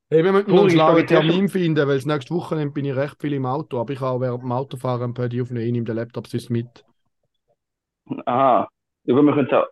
[0.09, 2.95] Hey, wir müssen noch einen schlauen ich Termin finden, weil das nächste Wochenende bin ich
[2.95, 5.85] recht viel im Auto, aber ich habe während dem Autofahren ein Pödi aufnehmen, ich nehme
[5.85, 6.85] den Laptop sonst mit.
[8.25, 8.67] Aha.
[9.05, 9.67] Ja, gut, wir können es auch.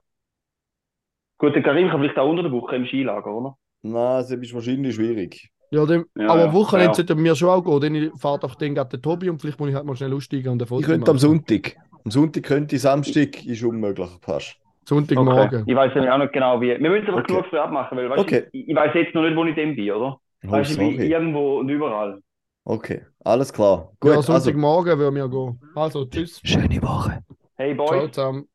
[1.38, 3.58] Gut, der Karim kann vielleicht auch unter der Woche im Skilager, oder?
[3.82, 5.52] Nein, das ist wahrscheinlich schwierig.
[5.72, 6.94] Ja, dem, Ja, aber ja, Wochenende ja.
[6.94, 9.70] sollten wir schon auch gehen, dann fahrt doch den gerade der Tobi und vielleicht muss
[9.70, 11.18] ich halt mal schnell aussteigen und Foto Ich könnte am.
[11.18, 11.76] Sonntag.
[12.06, 14.58] Am Sonntag könnte ich, Samstag ist unmöglich fast.
[14.86, 15.62] Sonntagmorgen.
[15.62, 15.72] Okay.
[15.72, 16.68] Ich weiß nämlich auch nicht genau wie.
[16.78, 17.28] Wir müssen es aber Okay.
[17.34, 18.44] genug früh abmachen, weil weißt, Okay.
[18.52, 20.18] ich, ich weiß jetzt noch nicht, wo ich dem bin, oder?
[20.46, 22.20] Oh, Weißt, ich bin irgendwo und überall.
[22.66, 23.92] Okay, alles klar.
[24.02, 25.60] Gut, ja, also, Sonntagmorgen würden wir gehen.
[25.76, 26.42] Also, tschüss.
[26.44, 27.20] schöne Woche.
[27.56, 28.48] Hey Ciao Boys, zusammen.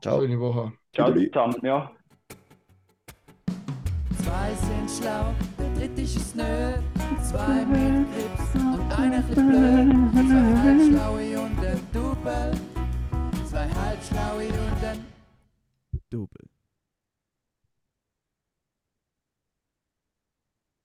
[0.00, 0.20] Ciao.
[0.20, 0.72] Schöne Woche.
[0.92, 1.54] ciao zusammen.
[1.62, 1.90] Ja.
[4.24, 6.42] Zwei sind schlau, der dritte ist nö.
[7.22, 10.26] Zwei mit Grips und einer chli blöd.
[10.26, 12.75] Zwei halbschlaue und ein Double.
[13.56, 15.06] Zwei halbschlaue und ein
[16.10, 16.45] Double.